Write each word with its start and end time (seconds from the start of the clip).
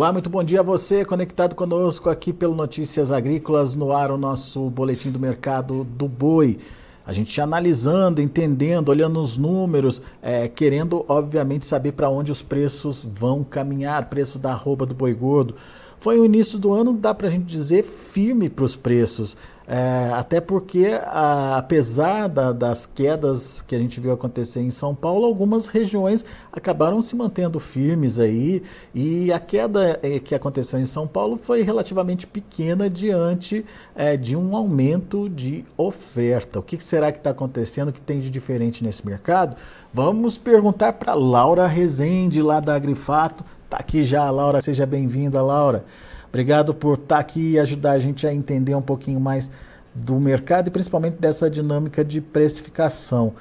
Olá, 0.00 0.14
muito 0.14 0.30
bom 0.30 0.42
dia 0.42 0.60
a 0.60 0.62
você 0.62 1.04
conectado 1.04 1.54
conosco 1.54 2.08
aqui 2.08 2.32
pelo 2.32 2.54
Notícias 2.54 3.12
Agrícolas 3.12 3.76
no 3.76 3.92
ar 3.92 4.10
o 4.10 4.16
nosso 4.16 4.70
boletim 4.70 5.10
do 5.10 5.20
mercado 5.20 5.84
do 5.84 6.08
boi. 6.08 6.58
A 7.06 7.12
gente 7.12 7.38
analisando, 7.38 8.22
entendendo, 8.22 8.88
olhando 8.88 9.20
os 9.20 9.36
números, 9.36 10.00
é, 10.22 10.48
querendo 10.48 11.04
obviamente 11.06 11.66
saber 11.66 11.92
para 11.92 12.08
onde 12.08 12.32
os 12.32 12.40
preços 12.40 13.04
vão 13.04 13.44
caminhar, 13.44 14.08
preço 14.08 14.38
da 14.38 14.52
arroba 14.52 14.86
do 14.86 14.94
boi 14.94 15.12
gordo. 15.12 15.54
Foi 15.98 16.18
o 16.18 16.24
início 16.24 16.58
do 16.58 16.72
ano, 16.72 16.94
dá 16.94 17.12
para 17.12 17.28
a 17.28 17.30
gente 17.30 17.44
dizer, 17.44 17.84
firme 17.84 18.48
para 18.48 18.64
os 18.64 18.74
preços. 18.74 19.36
É, 19.72 20.10
até 20.14 20.40
porque, 20.40 20.98
a, 21.04 21.56
apesar 21.58 22.28
da, 22.28 22.50
das 22.50 22.86
quedas 22.86 23.60
que 23.60 23.76
a 23.76 23.78
gente 23.78 24.00
viu 24.00 24.10
acontecer 24.10 24.60
em 24.60 24.70
São 24.72 24.96
Paulo, 24.96 25.24
algumas 25.24 25.68
regiões 25.68 26.24
acabaram 26.52 27.00
se 27.00 27.14
mantendo 27.14 27.60
firmes 27.60 28.18
aí, 28.18 28.64
e 28.92 29.32
a 29.32 29.38
queda 29.38 30.00
é, 30.02 30.18
que 30.18 30.34
aconteceu 30.34 30.80
em 30.80 30.84
São 30.84 31.06
Paulo 31.06 31.38
foi 31.40 31.62
relativamente 31.62 32.26
pequena 32.26 32.90
diante 32.90 33.64
é, 33.94 34.16
de 34.16 34.34
um 34.34 34.56
aumento 34.56 35.28
de 35.28 35.64
oferta. 35.76 36.58
O 36.58 36.64
que 36.64 36.82
será 36.82 37.12
que 37.12 37.18
está 37.18 37.30
acontecendo, 37.30 37.92
que 37.92 38.00
tem 38.00 38.18
de 38.18 38.28
diferente 38.28 38.82
nesse 38.82 39.06
mercado? 39.06 39.54
Vamos 39.94 40.36
perguntar 40.36 40.94
para 40.94 41.14
Laura 41.14 41.68
Rezende, 41.68 42.42
lá 42.42 42.58
da 42.58 42.74
Agrifato. 42.74 43.44
Está 43.70 43.78
aqui 43.78 44.02
já, 44.02 44.28
Laura, 44.28 44.60
seja 44.60 44.84
bem-vinda, 44.84 45.40
Laura. 45.40 45.84
Obrigado 46.28 46.74
por 46.74 46.94
estar 46.94 47.14
tá 47.14 47.20
aqui 47.20 47.52
e 47.52 47.58
ajudar 47.60 47.92
a 47.92 48.00
gente 48.00 48.26
a 48.26 48.34
entender 48.34 48.74
um 48.74 48.82
pouquinho 48.82 49.20
mais 49.20 49.48
do 49.94 50.18
mercado 50.18 50.66
e 50.66 50.70
principalmente 50.72 51.18
dessa 51.20 51.48
dinâmica 51.48 52.04
de 52.04 52.20
precificação. 52.20 53.32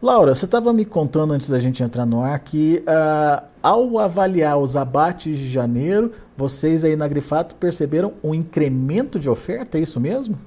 Laura, 0.00 0.36
você 0.36 0.44
estava 0.44 0.72
me 0.72 0.84
contando 0.84 1.34
antes 1.34 1.50
da 1.50 1.58
gente 1.58 1.82
entrar 1.82 2.06
no 2.06 2.22
ar 2.22 2.38
que 2.38 2.84
uh, 2.86 3.44
ao 3.60 3.98
avaliar 3.98 4.56
os 4.56 4.76
abates 4.76 5.36
de 5.36 5.48
janeiro, 5.48 6.12
vocês 6.36 6.84
aí 6.84 6.94
na 6.94 7.08
Grifato 7.08 7.56
perceberam 7.56 8.14
um 8.22 8.32
incremento 8.32 9.18
de 9.18 9.28
oferta, 9.28 9.78
é 9.78 9.80
isso 9.80 9.98
mesmo? 9.98 10.38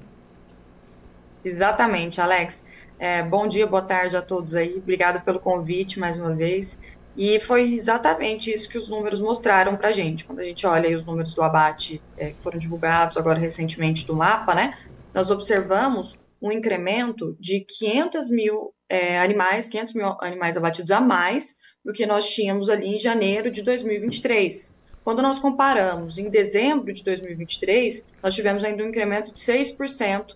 Exatamente, 1.44 2.22
Alex. 2.22 2.64
É, 2.98 3.22
bom 3.22 3.46
dia, 3.46 3.66
boa 3.66 3.82
tarde 3.82 4.16
a 4.16 4.22
todos 4.22 4.54
aí. 4.54 4.76
Obrigado 4.78 5.22
pelo 5.22 5.38
convite 5.38 6.00
mais 6.00 6.18
uma 6.18 6.34
vez. 6.34 6.80
E 7.16 7.40
foi 7.40 7.74
exatamente 7.74 8.52
isso 8.52 8.68
que 8.68 8.78
os 8.78 8.88
números 8.88 9.20
mostraram 9.20 9.76
para 9.76 9.88
a 9.88 9.92
gente. 9.92 10.24
Quando 10.24 10.40
a 10.40 10.44
gente 10.44 10.66
olha 10.66 10.96
os 10.96 11.06
números 11.06 11.34
do 11.34 11.42
abate 11.42 12.00
é, 12.16 12.30
que 12.30 12.42
foram 12.42 12.58
divulgados 12.58 13.16
agora 13.16 13.38
recentemente 13.38 14.06
do 14.06 14.16
mapa, 14.16 14.54
né? 14.54 14.74
Nós 15.12 15.30
observamos 15.30 16.16
um 16.40 16.52
incremento 16.52 17.36
de 17.38 17.60
500 17.60 18.30
mil 18.30 18.72
é, 18.88 19.18
animais, 19.18 19.68
500 19.68 19.94
mil 19.94 20.16
animais 20.20 20.56
abatidos 20.56 20.90
a 20.90 21.00
mais 21.00 21.56
do 21.84 21.92
que 21.92 22.06
nós 22.06 22.28
tínhamos 22.30 22.68
ali 22.68 22.94
em 22.94 22.98
janeiro 22.98 23.50
de 23.50 23.62
2023. 23.62 24.78
Quando 25.02 25.22
nós 25.22 25.38
comparamos 25.38 26.18
em 26.18 26.30
dezembro 26.30 26.92
de 26.92 27.02
2023, 27.02 28.12
nós 28.22 28.34
tivemos 28.34 28.64
ainda 28.64 28.84
um 28.84 28.88
incremento 28.88 29.32
de 29.34 29.40
6% 29.40 30.26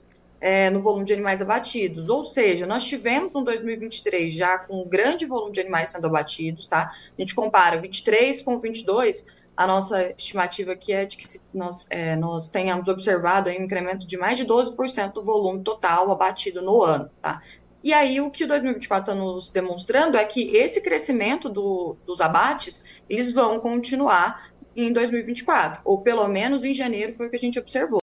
é, 0.41 0.71
no 0.71 0.81
volume 0.81 1.05
de 1.05 1.13
animais 1.13 1.41
abatidos. 1.41 2.09
Ou 2.09 2.23
seja, 2.23 2.67
nós 2.67 2.85
tivemos 2.85 3.35
um 3.35 3.43
2023 3.43 4.35
já 4.35 4.59
com 4.59 4.83
um 4.83 4.89
grande 4.89 5.27
volume 5.27 5.53
de 5.53 5.61
animais 5.61 5.91
sendo 5.91 6.07
abatidos, 6.07 6.69
tá? 6.69 6.91
A 7.17 7.21
gente 7.21 7.35
compara 7.35 7.81
23 7.81 8.43
com 8.43 8.59
22, 8.59 9.27
a 9.57 9.67
nossa 9.67 10.11
estimativa 10.19 10.73
aqui 10.73 10.93
é 10.93 11.05
de 11.05 11.17
que 11.17 11.25
nós, 11.53 11.87
é, 11.89 12.17
nós 12.17 12.49
tenhamos 12.49 12.89
observado 12.89 13.49
um 13.49 13.53
incremento 13.53 14.07
de 14.07 14.17
mais 14.17 14.37
de 14.37 14.45
12% 14.45 15.13
do 15.13 15.23
volume 15.23 15.63
total 15.63 16.11
abatido 16.11 16.61
no 16.61 16.83
ano, 16.83 17.09
tá? 17.23 17.41
E 17.83 17.93
aí, 17.93 18.19
o 18.19 18.31
que 18.31 18.45
o 18.45 18.49
2024 18.49 19.13
está 19.13 19.15
nos 19.15 19.51
demonstrando 19.51 20.17
é 20.17 20.25
que 20.25 20.57
esse 20.57 20.81
crescimento 20.81 21.51
do, 21.51 21.97
dos 22.07 22.21
abates, 22.21 22.85
eles 23.11 23.31
vão 23.31 23.61
continuar 23.61 24.51
em 24.75 24.91
2024, 24.93 25.83
ou 25.85 26.01
pelo 26.01 26.27
menos 26.27 26.65
em 26.65 26.73
janeiro 26.73 27.13
foi 27.13 27.27
o 27.27 27.31
que 27.31 27.37
a 27.37 27.39
gente 27.39 27.59
observou 27.59 28.04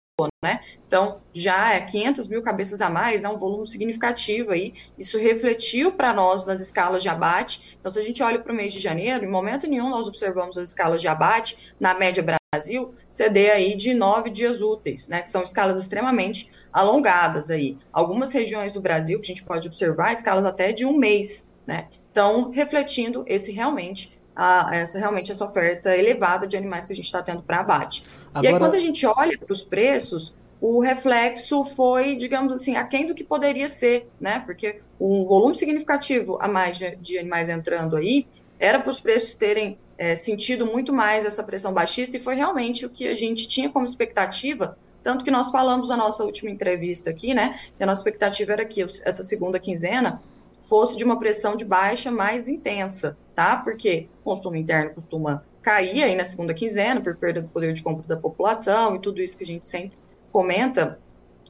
né? 0.43 0.61
Então, 0.87 1.21
já 1.33 1.73
é 1.73 1.81
500 1.81 2.27
mil 2.27 2.41
cabeças 2.41 2.81
a 2.81 2.89
mais, 2.89 3.21
né? 3.21 3.29
um 3.29 3.37
volume 3.37 3.67
significativo 3.67 4.51
aí. 4.51 4.73
Isso 4.97 5.17
refletiu 5.17 5.91
para 5.91 6.13
nós 6.13 6.45
nas 6.45 6.59
escalas 6.59 7.01
de 7.01 7.09
abate. 7.09 7.77
Então, 7.79 7.91
se 7.91 7.99
a 7.99 8.01
gente 8.01 8.21
olha 8.21 8.39
para 8.39 8.51
o 8.51 8.55
mês 8.55 8.73
de 8.73 8.79
janeiro, 8.79 9.23
em 9.23 9.29
momento 9.29 9.67
nenhum 9.67 9.89
nós 9.89 10.07
observamos 10.07 10.57
as 10.57 10.69
escalas 10.69 10.99
de 10.99 11.07
abate, 11.07 11.75
na 11.79 11.93
média 11.93 12.23
Brasil, 12.53 12.93
ceder 13.07 13.53
aí 13.53 13.75
de 13.75 13.93
nove 13.93 14.29
dias 14.29 14.61
úteis, 14.61 15.07
né? 15.07 15.21
Que 15.21 15.29
são 15.29 15.41
escalas 15.41 15.79
extremamente 15.79 16.51
alongadas 16.73 17.49
aí. 17.49 17.77
Algumas 17.93 18.33
regiões 18.33 18.73
do 18.73 18.81
Brasil 18.81 19.19
que 19.19 19.25
a 19.25 19.33
gente 19.33 19.43
pode 19.43 19.67
observar, 19.67 20.11
escalas 20.11 20.45
até 20.45 20.71
de 20.71 20.85
um 20.85 20.97
mês, 20.97 21.53
né? 21.65 21.87
Então, 22.11 22.49
refletindo 22.49 23.23
esse 23.25 23.51
realmente 23.53 24.19
a, 24.35 24.69
essa 24.75 24.97
realmente 24.97 25.31
essa 25.31 25.45
oferta 25.45 25.95
elevada 25.95 26.47
de 26.47 26.55
animais 26.57 26.85
que 26.85 26.93
a 26.93 26.95
gente 26.95 27.05
está 27.05 27.21
tendo 27.21 27.41
para 27.41 27.59
abate. 27.59 28.03
Agora... 28.33 28.45
E 28.45 28.53
aí, 28.53 28.59
quando 28.59 28.75
a 28.75 28.79
gente 28.79 29.05
olha 29.05 29.37
para 29.37 29.51
os 29.51 29.63
preços, 29.63 30.33
o 30.59 30.79
reflexo 30.79 31.63
foi, 31.63 32.15
digamos 32.15 32.53
assim, 32.53 32.75
aquém 32.75 33.07
do 33.07 33.15
que 33.15 33.23
poderia 33.23 33.67
ser, 33.67 34.07
né? 34.19 34.43
Porque 34.45 34.79
um 34.99 35.25
volume 35.25 35.55
significativo 35.55 36.37
a 36.39 36.47
mais 36.47 36.77
de, 36.77 36.95
de 36.97 37.17
animais 37.17 37.49
entrando 37.49 37.95
aí 37.95 38.27
era 38.59 38.79
para 38.79 38.91
os 38.91 39.01
preços 39.01 39.33
terem 39.33 39.79
é, 39.97 40.15
sentido 40.15 40.67
muito 40.67 40.93
mais 40.93 41.25
essa 41.25 41.43
pressão 41.43 41.73
baixista 41.73 42.15
e 42.15 42.19
foi 42.19 42.35
realmente 42.35 42.85
o 42.85 42.89
que 42.89 43.07
a 43.07 43.15
gente 43.15 43.47
tinha 43.47 43.69
como 43.69 43.85
expectativa. 43.85 44.77
Tanto 45.01 45.25
que 45.25 45.31
nós 45.31 45.49
falamos 45.49 45.89
na 45.89 45.97
nossa 45.97 46.23
última 46.23 46.51
entrevista 46.51 47.09
aqui, 47.09 47.33
né? 47.33 47.59
Que 47.75 47.83
a 47.83 47.87
nossa 47.87 48.01
expectativa 48.01 48.53
era 48.53 48.65
que 48.65 48.83
essa 48.83 49.23
segunda 49.23 49.59
quinzena 49.59 50.21
fosse 50.61 50.95
de 50.95 51.03
uma 51.03 51.17
pressão 51.17 51.55
de 51.55 51.65
baixa 51.65 52.11
mais 52.11 52.47
intensa, 52.47 53.17
tá? 53.35 53.57
Porque 53.57 54.07
o 54.21 54.23
consumo 54.23 54.55
interno 54.55 54.93
costuma 54.93 55.43
cair 55.61 56.03
aí 56.03 56.15
na 56.15 56.23
segunda 56.23 56.53
quinzena 56.53 57.01
por 57.01 57.15
perda 57.15 57.41
do 57.41 57.47
poder 57.47 57.73
de 57.73 57.83
compra 57.83 58.07
da 58.07 58.17
população 58.17 58.95
e 58.95 58.99
tudo 58.99 59.21
isso 59.21 59.37
que 59.37 59.43
a 59.43 59.47
gente 59.47 59.67
sempre 59.67 59.97
comenta 60.31 60.99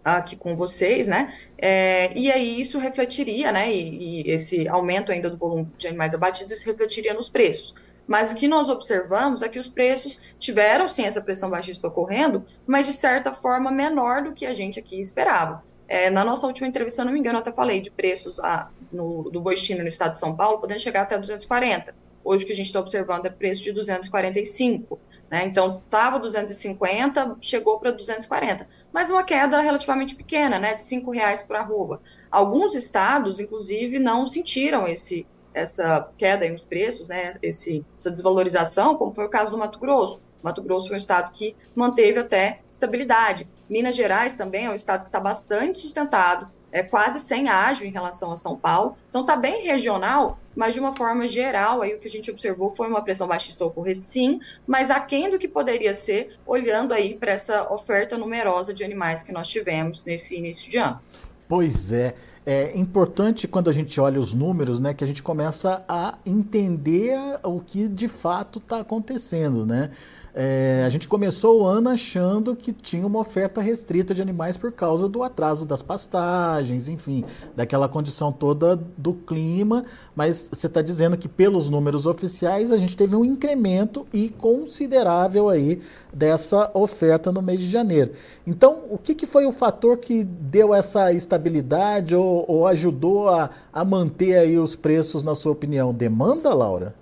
aqui 0.04 0.36
com 0.36 0.56
vocês, 0.56 1.08
né? 1.08 1.34
É, 1.58 2.12
e 2.18 2.32
aí 2.32 2.60
isso 2.60 2.80
refletiria, 2.80 3.52
né? 3.52 3.72
E, 3.72 4.24
e, 4.24 4.32
esse 4.32 4.68
aumento 4.68 5.12
ainda 5.12 5.30
do 5.30 5.38
volume 5.38 5.68
de 5.78 5.88
animais 5.88 6.14
abatidos 6.14 6.64
refletiria 6.64 7.14
nos 7.14 7.30
preços. 7.30 7.76
Mas 8.08 8.32
o 8.32 8.36
que 8.36 8.48
nós 8.48 8.68
observamos 8.68 9.42
é 9.42 9.48
que 9.48 9.60
os 9.60 9.68
preços 9.68 10.20
tiveram 10.40 10.88
sim 10.88 11.06
essa 11.06 11.22
pressão 11.22 11.50
baixista 11.50 11.88
ocorrendo, 11.88 12.46
mas 12.66 12.88
de 12.88 12.94
certa 12.94 13.32
forma 13.32 13.72
menor 13.72 14.24
do 14.24 14.34
que 14.34 14.46
a 14.46 14.54
gente 14.54 14.80
aqui 14.80 15.00
esperava. 15.00 15.64
É, 15.92 16.10
na 16.10 16.24
nossa 16.24 16.48
última 16.48 16.66
entrevista, 16.70 17.02
se 17.02 17.06
não 17.06 17.12
me 17.12 17.20
engano, 17.20 17.36
eu 17.36 17.42
até 17.42 17.52
falei 17.52 17.82
de 17.82 17.92
preços 17.92 18.40
a, 18.40 18.70
no, 18.94 19.30
do 19.30 19.42
boistino 19.42 19.82
no 19.82 19.90
estado 19.90 20.14
de 20.14 20.22
São 20.22 20.34
Paulo, 20.34 20.58
podendo 20.58 20.80
chegar 20.80 21.02
até 21.02 21.18
240. 21.18 21.94
Hoje 22.24 22.46
o 22.46 22.48
que 22.48 22.54
a 22.54 22.56
gente 22.56 22.68
está 22.68 22.80
observando 22.80 23.26
é 23.26 23.30
preço 23.30 23.62
de 23.62 23.74
245. 23.74 24.98
Né? 25.30 25.44
Então, 25.44 25.82
estava 25.84 26.18
250, 26.18 27.36
chegou 27.42 27.78
para 27.78 27.92
240. 27.92 28.70
Mas 28.94 29.10
uma 29.10 29.22
queda 29.22 29.60
relativamente 29.60 30.16
pequena, 30.16 30.58
né? 30.58 30.76
de 30.76 30.96
R$ 30.96 31.04
reais 31.12 31.42
por 31.42 31.58
arroba. 31.58 32.02
Alguns 32.32 32.74
estados, 32.74 33.42
inclusive, 33.42 34.00
não 34.00 34.26
sentiram 34.26 34.88
esse, 34.88 35.28
essa 35.54 36.10
queda 36.18 36.48
nos 36.48 36.64
preços, 36.64 37.10
né? 37.10 37.38
Esse, 37.42 37.86
essa 37.98 38.10
desvalorização, 38.10 38.96
como 38.96 39.12
foi 39.14 39.26
o 39.26 39.30
caso 39.30 39.52
do 39.52 39.58
Mato 39.58 39.78
Grosso. 39.78 40.22
Mato 40.42 40.62
Grosso 40.62 40.88
foi 40.88 40.96
um 40.96 40.98
estado 40.98 41.32
que 41.34 41.54
manteve 41.76 42.18
até 42.18 42.62
estabilidade. 42.70 43.46
Minas 43.72 43.96
Gerais 43.96 44.36
também 44.36 44.66
é 44.66 44.70
um 44.70 44.76
estado 44.76 45.04
que 45.04 45.08
está 45.08 45.20
bastante 45.22 45.80
sustentado, 45.80 46.50
é 46.74 46.84
quase 46.84 47.22
sem 47.22 47.48
ágio 47.48 47.88
em 47.88 47.90
relação 47.90 48.30
a 48.30 48.36
São 48.36 48.58
Paulo. 48.58 48.98
Então 49.08 49.22
está 49.22 49.38
bem 49.38 49.64
regional, 49.64 50.38
mas 50.54 50.74
de 50.74 50.82
uma 50.82 50.94
forma 50.94 51.26
geral, 51.26 51.82
aí 51.82 51.96
o 51.96 52.00
que 52.00 52.08
a 52.10 52.12
gente 52.12 52.30
observou 52.30 52.70
foi 52.70 52.90
uma 52.90 53.02
pressão 53.02 53.28
baixista 53.28 53.64
ocorrer 53.64 53.96
sim, 53.96 54.42
mas 54.68 54.90
aquém 54.90 55.32
do 55.32 55.40
que 55.40 55.48
poderia 55.48 55.94
ser, 55.94 56.38
olhando 56.46 56.94
aí 56.94 57.16
para 57.16 57.32
essa 57.32 57.72
oferta 57.72 58.18
numerosa 58.18 58.74
de 58.74 58.84
animais 58.84 59.24
que 59.24 59.32
nós 59.32 59.48
tivemos 59.48 60.04
nesse 60.04 60.38
início 60.38 60.70
de 60.70 60.78
ano. 60.78 61.00
Pois 61.48 61.94
é. 61.94 62.14
É 62.44 62.76
importante 62.76 63.48
quando 63.48 63.70
a 63.70 63.74
gente 63.74 64.02
olha 64.02 64.20
os 64.20 64.34
números, 64.34 64.80
né, 64.80 64.96
que 64.96 65.04
a 65.04 65.08
gente 65.08 65.22
começa 65.22 65.86
a 65.88 66.18
entender 66.26 67.16
o 67.44 67.60
que 67.60 67.88
de 67.88 68.08
fato 68.08 68.58
está 68.58 68.80
acontecendo, 68.80 69.64
né? 69.64 69.92
É, 70.34 70.84
a 70.86 70.90
gente 70.90 71.10
começou 71.10 71.62
o 71.62 71.66
ano 71.66 71.90
achando 71.90 72.56
que 72.56 72.72
tinha 72.72 73.06
uma 73.06 73.20
oferta 73.20 73.60
restrita 73.60 74.16
de 74.16 74.22
animais 74.22 74.56
por 74.56 74.72
causa 74.72 75.10
do 75.10 75.24
atraso 75.24 75.66
das 75.66 75.82
pastagens, 75.82 76.88
enfim, 76.88 77.26
daquela 77.54 77.90
condição 77.90 78.32
toda 78.32 78.78
do 78.98 79.14
clima, 79.14 79.84
mas 80.16 80.50
você 80.52 80.68
está 80.68 80.82
dizendo 80.82 81.18
que 81.18 81.28
pelos 81.28 81.70
números 81.70 82.06
oficiais 82.06 82.72
a 82.72 82.78
gente 82.78 82.96
teve 82.96 83.14
um 83.14 83.26
incremento 83.26 84.08
e 84.14 84.30
considerável 84.30 85.50
aí 85.50 85.82
dessa 86.14 86.72
oferta 86.74 87.30
no 87.30 87.42
mês 87.42 87.60
de 87.60 87.70
janeiro. 87.70 88.14
Então, 88.48 88.84
o 88.90 88.98
que, 88.98 89.14
que 89.14 89.26
foi 89.26 89.46
o 89.46 89.52
fator 89.52 89.98
que 89.98 90.24
deu 90.24 90.74
essa 90.74 91.12
estabilidade 91.12 92.16
ou, 92.16 92.46
ou 92.48 92.68
ajudou 92.68 93.28
a, 93.28 93.50
a 93.74 93.84
manter 93.84 94.38
aí 94.38 94.58
os 94.58 94.78
preços, 94.78 95.24
na 95.24 95.36
sua 95.36 95.52
opinião? 95.52 95.94
Demanda, 95.94 96.54
Laura? 96.54 96.96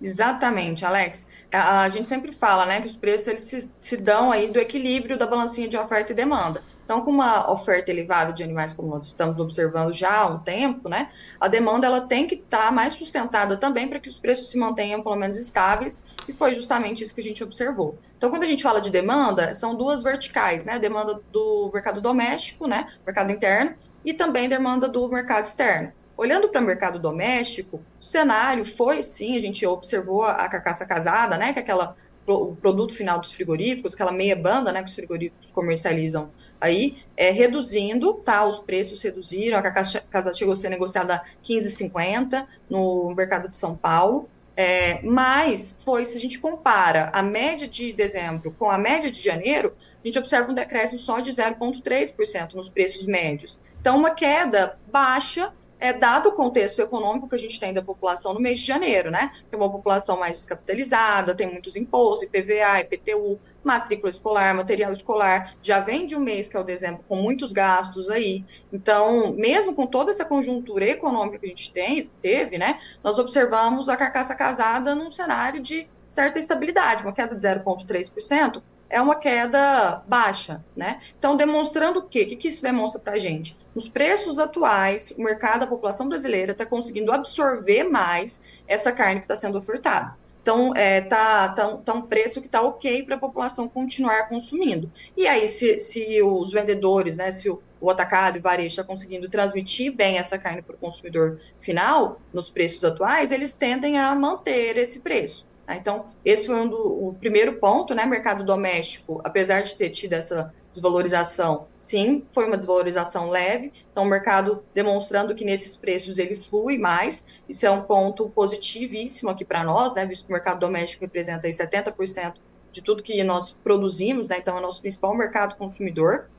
Exatamente, 0.00 0.84
Alex. 0.84 1.28
A, 1.52 1.88
gente 1.88 2.08
sempre 2.08 2.32
fala, 2.32 2.64
né, 2.64 2.80
que 2.80 2.86
os 2.86 2.96
preços 2.96 3.28
eles 3.28 3.42
se, 3.42 3.72
se 3.78 3.96
dão 3.96 4.32
aí 4.32 4.50
do 4.50 4.58
equilíbrio 4.58 5.18
da 5.18 5.26
balancinha 5.26 5.68
de 5.68 5.76
oferta 5.76 6.12
e 6.12 6.14
demanda. 6.14 6.62
Então, 6.84 7.02
com 7.02 7.10
uma 7.10 7.52
oferta 7.52 7.90
elevada 7.90 8.32
de 8.32 8.42
animais, 8.42 8.72
como 8.72 8.88
nós 8.88 9.06
estamos 9.06 9.38
observando 9.38 9.92
já 9.92 10.22
há 10.22 10.26
um 10.26 10.40
tempo, 10.40 10.88
né, 10.88 11.10
a 11.38 11.46
demanda 11.46 11.86
ela 11.86 12.00
tem 12.00 12.26
que 12.26 12.34
estar 12.34 12.64
tá 12.66 12.72
mais 12.72 12.94
sustentada 12.94 13.56
também 13.56 13.86
para 13.86 14.00
que 14.00 14.08
os 14.08 14.18
preços 14.18 14.50
se 14.50 14.58
mantenham 14.58 15.02
pelo 15.02 15.14
menos 15.14 15.38
estáveis, 15.38 16.04
e 16.26 16.32
foi 16.32 16.52
justamente 16.52 17.04
isso 17.04 17.14
que 17.14 17.20
a 17.20 17.24
gente 17.24 17.44
observou. 17.44 17.96
Então, 18.16 18.28
quando 18.30 18.42
a 18.42 18.46
gente 18.46 18.62
fala 18.62 18.80
de 18.80 18.90
demanda, 18.90 19.54
são 19.54 19.76
duas 19.76 20.02
verticais, 20.02 20.64
né, 20.64 20.80
demanda 20.80 21.20
do 21.30 21.70
mercado 21.72 22.00
doméstico, 22.00 22.66
né, 22.66 22.88
mercado 23.06 23.30
interno, 23.30 23.76
e 24.04 24.12
também 24.12 24.48
demanda 24.48 24.88
do 24.88 25.06
mercado 25.08 25.44
externo. 25.44 25.92
Olhando 26.20 26.50
para 26.50 26.60
o 26.60 26.64
mercado 26.64 26.98
doméstico, 26.98 27.82
o 27.98 28.04
cenário 28.04 28.62
foi 28.62 29.00
sim, 29.00 29.38
a 29.38 29.40
gente 29.40 29.64
observou 29.64 30.22
a 30.22 30.46
carcaça 30.50 30.84
casada, 30.84 31.38
né, 31.38 31.54
que 31.54 31.58
é 31.58 31.62
aquela 31.62 31.96
o 32.26 32.54
produto 32.54 32.94
final 32.94 33.18
dos 33.18 33.32
frigoríficos, 33.32 33.94
aquela 33.94 34.12
meia 34.12 34.36
banda, 34.36 34.70
né, 34.70 34.82
que 34.82 34.90
os 34.90 34.94
frigoríficos 34.94 35.50
comercializam 35.50 36.30
aí, 36.60 36.98
é, 37.16 37.30
reduzindo, 37.30 38.12
tá, 38.12 38.44
os 38.44 38.58
preços 38.58 39.02
reduziram, 39.02 39.56
a 39.56 39.62
carcaça 39.62 40.34
chegou 40.34 40.52
a 40.52 40.56
ser 40.56 40.68
negociada 40.68 41.14
a 41.14 41.24
15,50 41.42 42.46
no 42.68 43.14
mercado 43.14 43.48
de 43.48 43.56
São 43.56 43.74
Paulo, 43.74 44.28
é, 44.54 45.00
mas 45.02 45.82
foi, 45.82 46.04
se 46.04 46.18
a 46.18 46.20
gente 46.20 46.38
compara 46.38 47.08
a 47.14 47.22
média 47.22 47.66
de 47.66 47.94
dezembro 47.94 48.54
com 48.58 48.70
a 48.70 48.76
média 48.76 49.10
de 49.10 49.22
janeiro, 49.22 49.74
a 50.04 50.06
gente 50.06 50.18
observa 50.18 50.52
um 50.52 50.54
decréscimo 50.54 50.98
só 50.98 51.18
de 51.18 51.32
0,3% 51.32 52.52
nos 52.52 52.68
preços 52.68 53.06
médios. 53.06 53.58
Então, 53.80 53.96
uma 53.96 54.10
queda 54.10 54.78
baixa 54.92 55.50
é, 55.80 55.92
dado 55.94 56.28
o 56.28 56.32
contexto 56.32 56.80
econômico 56.80 57.28
que 57.28 57.34
a 57.34 57.38
gente 57.38 57.58
tem 57.58 57.72
da 57.72 57.80
população 57.80 58.34
no 58.34 58.40
mês 58.40 58.60
de 58.60 58.66
janeiro, 58.66 59.10
né? 59.10 59.32
Tem 59.50 59.58
uma 59.58 59.70
população 59.70 60.18
mais 60.18 60.36
descapitalizada, 60.36 61.34
tem 61.34 61.50
muitos 61.50 61.74
impostos, 61.74 62.28
IPVA, 62.28 62.80
IPTU, 62.80 63.40
matrícula 63.64 64.10
escolar, 64.10 64.54
material 64.54 64.92
escolar, 64.92 65.54
já 65.62 65.80
vem 65.80 66.06
de 66.06 66.14
um 66.14 66.20
mês, 66.20 66.48
que 66.48 66.56
é 66.56 66.60
o 66.60 66.64
dezembro, 66.64 67.02
com 67.08 67.16
muitos 67.16 67.52
gastos 67.52 68.10
aí. 68.10 68.44
Então, 68.70 69.32
mesmo 69.32 69.74
com 69.74 69.86
toda 69.86 70.10
essa 70.10 70.24
conjuntura 70.24 70.84
econômica 70.84 71.38
que 71.38 71.46
a 71.46 71.48
gente 71.48 71.72
tem, 71.72 72.10
teve, 72.20 72.58
né? 72.58 72.78
Nós 73.02 73.18
observamos 73.18 73.88
a 73.88 73.96
carcaça 73.96 74.34
casada 74.34 74.94
num 74.94 75.10
cenário 75.10 75.62
de 75.62 75.88
certa 76.08 76.38
estabilidade, 76.38 77.04
uma 77.04 77.12
queda 77.12 77.34
de 77.34 77.40
0,3%, 77.40 78.60
é 78.90 79.00
uma 79.00 79.14
queda 79.14 80.02
baixa, 80.06 80.64
né? 80.76 81.00
Então, 81.16 81.36
demonstrando 81.36 82.00
o 82.00 82.02
quê? 82.02 82.22
O 82.22 82.26
que, 82.26 82.36
que 82.36 82.48
isso 82.48 82.60
demonstra 82.60 83.00
para 83.00 83.12
a 83.12 83.18
gente? 83.18 83.56
Nos 83.74 83.88
preços 83.88 84.38
atuais, 84.38 85.12
o 85.16 85.22
mercado, 85.22 85.62
a 85.62 85.66
população 85.66 86.08
brasileira 86.08 86.52
está 86.52 86.66
conseguindo 86.66 87.12
absorver 87.12 87.84
mais 87.84 88.42
essa 88.66 88.90
carne 88.92 89.20
que 89.20 89.24
está 89.24 89.36
sendo 89.36 89.58
ofertada. 89.58 90.16
Então, 90.42 90.74
é, 90.74 91.02
tá, 91.02 91.50
tá, 91.50 91.76
tá 91.76 91.92
um 91.92 92.02
preço 92.02 92.40
que 92.40 92.46
está 92.46 92.62
ok 92.62 93.02
para 93.02 93.16
a 93.16 93.18
população 93.18 93.68
continuar 93.68 94.28
consumindo. 94.28 94.90
E 95.16 95.26
aí, 95.26 95.46
se, 95.46 95.78
se 95.78 96.22
os 96.22 96.50
vendedores, 96.50 97.16
né, 97.16 97.30
se 97.30 97.48
o, 97.50 97.62
o 97.80 97.90
atacado 97.90 98.38
e 98.38 98.40
varejo 98.40 98.68
está 98.68 98.82
conseguindo 98.82 99.28
transmitir 99.28 99.92
bem 99.94 100.18
essa 100.18 100.38
carne 100.38 100.62
para 100.62 100.74
o 100.74 100.78
consumidor 100.78 101.38
final, 101.60 102.20
nos 102.32 102.50
preços 102.50 102.84
atuais, 102.84 103.30
eles 103.30 103.54
tendem 103.54 103.98
a 103.98 104.14
manter 104.14 104.78
esse 104.78 105.00
preço. 105.00 105.46
Tá? 105.66 105.76
Então, 105.76 106.06
esse 106.24 106.46
foi 106.46 106.56
um 106.56 106.68
do, 106.68 107.08
o 107.08 107.14
primeiro 107.14 107.54
ponto, 107.54 107.94
né? 107.94 108.04
Mercado 108.06 108.42
doméstico, 108.42 109.20
apesar 109.22 109.60
de 109.60 109.74
ter 109.76 109.90
tido 109.90 110.14
essa 110.14 110.52
desvalorização, 110.72 111.66
sim, 111.74 112.24
foi 112.32 112.46
uma 112.46 112.56
desvalorização 112.56 113.28
leve. 113.28 113.72
Então, 113.90 114.04
o 114.04 114.06
mercado 114.06 114.62
demonstrando 114.72 115.34
que 115.34 115.44
nesses 115.44 115.76
preços 115.76 116.18
ele 116.18 116.36
flui 116.36 116.78
mais. 116.78 117.26
Isso 117.48 117.66
é 117.66 117.70
um 117.70 117.82
ponto 117.82 118.28
positivíssimo 118.30 119.30
aqui 119.30 119.44
para 119.44 119.64
nós, 119.64 119.94
né? 119.94 120.06
Visto 120.06 120.26
que 120.26 120.30
o 120.30 120.32
mercado 120.32 120.60
doméstico 120.60 121.04
representa 121.04 121.46
aí 121.46 121.52
70% 121.52 122.34
de 122.70 122.82
tudo 122.82 123.02
que 123.02 123.22
nós 123.24 123.50
produzimos, 123.50 124.28
né? 124.28 124.38
Então, 124.38 124.56
é 124.56 124.58
o 124.60 124.62
nosso 124.62 124.80
principal 124.80 125.14
mercado 125.14 125.56
consumidor. 125.56 126.30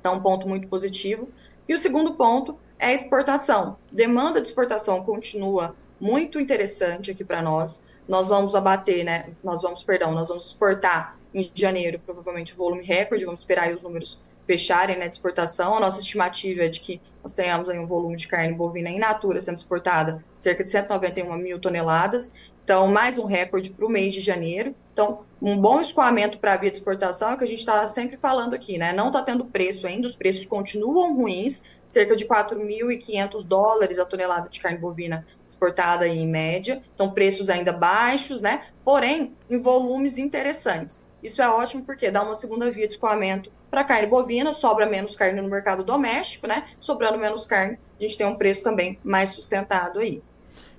Então, 0.00 0.16
um 0.16 0.22
ponto 0.22 0.48
muito 0.48 0.66
positivo. 0.68 1.28
E 1.68 1.74
o 1.74 1.78
segundo 1.78 2.14
ponto 2.14 2.58
é 2.78 2.92
exportação. 2.92 3.76
Demanda 3.92 4.40
de 4.40 4.48
exportação 4.48 5.04
continua 5.04 5.76
muito 6.00 6.40
interessante 6.40 7.10
aqui 7.10 7.24
para 7.24 7.42
nós 7.42 7.86
nós 8.08 8.28
vamos 8.28 8.54
abater, 8.54 9.04
né? 9.04 9.30
Nós 9.44 9.60
vamos, 9.60 9.82
perdão, 9.82 10.12
nós 10.12 10.28
vamos 10.28 10.46
exportar 10.46 11.17
em 11.34 11.50
janeiro, 11.54 12.00
provavelmente, 12.04 12.54
volume 12.54 12.84
recorde, 12.84 13.24
vamos 13.24 13.40
esperar 13.40 13.72
os 13.72 13.82
números 13.82 14.20
fecharem, 14.46 14.98
né, 14.98 15.08
de 15.08 15.14
exportação. 15.14 15.76
A 15.76 15.80
nossa 15.80 16.00
estimativa 16.00 16.64
é 16.64 16.68
de 16.68 16.80
que 16.80 17.00
nós 17.22 17.32
tenhamos 17.32 17.68
aí 17.68 17.78
um 17.78 17.86
volume 17.86 18.16
de 18.16 18.26
carne 18.26 18.54
bovina 18.54 18.88
in 18.88 18.98
natura 18.98 19.40
sendo 19.40 19.58
exportada, 19.58 20.24
cerca 20.38 20.64
de 20.64 20.72
191 20.72 21.36
mil 21.36 21.60
toneladas. 21.60 22.34
Então, 22.64 22.86
mais 22.86 23.16
um 23.16 23.24
recorde 23.24 23.70
para 23.70 23.86
o 23.86 23.88
mês 23.88 24.14
de 24.14 24.20
janeiro. 24.20 24.74
Então, 24.92 25.20
um 25.40 25.56
bom 25.56 25.80
escoamento 25.80 26.38
para 26.38 26.52
a 26.52 26.56
via 26.58 26.70
de 26.70 26.76
exportação 26.76 27.30
é 27.30 27.34
o 27.34 27.38
que 27.38 27.44
a 27.44 27.46
gente 27.46 27.60
está 27.60 27.86
sempre 27.86 28.18
falando 28.18 28.52
aqui, 28.52 28.76
né? 28.76 28.92
Não 28.92 29.06
está 29.06 29.22
tendo 29.22 29.46
preço 29.46 29.86
ainda, 29.86 30.06
os 30.06 30.14
preços 30.14 30.44
continuam 30.44 31.14
ruins, 31.14 31.64
cerca 31.86 32.14
de 32.14 32.26
4.500 32.26 33.42
dólares 33.46 33.98
a 33.98 34.04
tonelada 34.04 34.50
de 34.50 34.60
carne 34.60 34.76
bovina 34.76 35.26
exportada 35.46 36.06
em 36.06 36.28
média, 36.28 36.82
então 36.94 37.10
preços 37.10 37.48
ainda 37.48 37.72
baixos, 37.72 38.42
né? 38.42 38.66
Porém, 38.84 39.34
em 39.48 39.58
volumes 39.58 40.18
interessantes. 40.18 41.07
Isso 41.22 41.42
é 41.42 41.48
ótimo 41.48 41.84
porque 41.84 42.10
dá 42.10 42.22
uma 42.22 42.34
segunda 42.34 42.70
via 42.70 42.86
de 42.86 42.94
escoamento 42.94 43.50
para 43.70 43.84
carne 43.84 44.06
bovina, 44.06 44.52
sobra 44.52 44.86
menos 44.86 45.14
carne 45.16 45.40
no 45.40 45.48
mercado 45.48 45.84
doméstico, 45.84 46.46
né? 46.46 46.68
Sobrando 46.80 47.18
menos 47.18 47.44
carne, 47.44 47.78
a 47.98 48.02
gente 48.02 48.16
tem 48.16 48.26
um 48.26 48.36
preço 48.36 48.62
também 48.62 48.98
mais 49.04 49.30
sustentado 49.30 49.98
aí. 49.98 50.22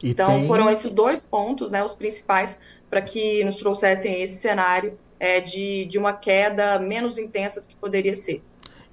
E 0.01 0.11
então, 0.11 0.29
tem... 0.29 0.47
foram 0.47 0.69
esses 0.69 0.91
dois 0.91 1.21
pontos, 1.21 1.71
né, 1.71 1.83
os 1.83 1.93
principais, 1.93 2.61
para 2.89 3.01
que 3.01 3.43
nos 3.43 3.57
trouxessem 3.57 4.21
esse 4.21 4.39
cenário 4.39 4.97
é, 5.19 5.39
de, 5.39 5.85
de 5.85 5.97
uma 5.97 6.13
queda 6.13 6.79
menos 6.79 7.17
intensa 7.17 7.61
do 7.61 7.67
que 7.67 7.75
poderia 7.75 8.15
ser. 8.15 8.41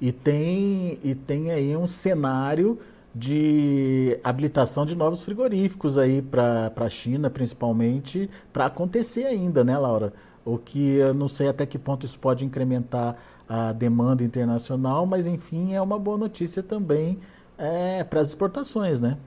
E 0.00 0.12
tem, 0.12 0.98
e 1.02 1.14
tem 1.14 1.50
aí 1.52 1.76
um 1.76 1.86
cenário 1.86 2.78
de 3.14 4.18
habilitação 4.22 4.84
de 4.84 4.94
novos 4.94 5.22
frigoríficos 5.22 5.96
aí 5.96 6.20
para 6.20 6.70
a 6.76 6.88
China, 6.90 7.30
principalmente, 7.30 8.28
para 8.52 8.66
acontecer 8.66 9.24
ainda, 9.24 9.64
né, 9.64 9.78
Laura? 9.78 10.12
O 10.46 10.56
que 10.56 10.94
eu 10.94 11.12
não 11.12 11.28
sei 11.28 11.48
até 11.48 11.66
que 11.66 11.76
ponto 11.76 12.06
isso 12.06 12.18
pode 12.18 12.44
incrementar 12.44 13.16
a 13.48 13.72
demanda 13.72 14.22
internacional, 14.22 15.04
mas 15.04 15.26
enfim, 15.26 15.74
é 15.74 15.82
uma 15.82 15.98
boa 15.98 16.16
notícia 16.16 16.62
também 16.62 17.18
é, 17.58 18.04
para 18.04 18.20
as 18.20 18.28
exportações, 18.28 19.00
né? 19.00 19.18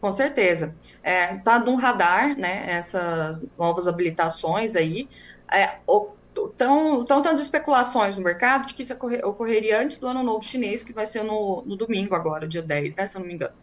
Com 0.00 0.10
certeza. 0.10 0.74
Está 0.96 1.10
é, 1.10 1.36
tá 1.36 1.58
no 1.58 1.74
radar, 1.74 2.38
né, 2.38 2.70
essas 2.70 3.44
novas 3.58 3.86
habilitações 3.86 4.76
aí. 4.76 5.08
É, 5.52 5.78
Estão 6.34 7.22
tendo 7.22 7.40
especulações 7.40 8.16
no 8.16 8.24
mercado 8.24 8.66
de 8.66 8.74
que 8.74 8.82
isso 8.82 8.92
ocorreria 9.22 9.80
antes 9.80 9.98
do 9.98 10.06
ano 10.08 10.22
novo 10.22 10.42
chinês, 10.44 10.82
que 10.82 10.92
vai 10.92 11.06
ser 11.06 11.22
no, 11.22 11.62
no 11.64 11.76
domingo 11.76 12.14
agora, 12.14 12.48
dia 12.48 12.60
10, 12.60 12.96
né, 12.96 13.06
se 13.06 13.16
eu 13.16 13.20
não 13.20 13.28
me 13.28 13.34
engano. 13.34 13.54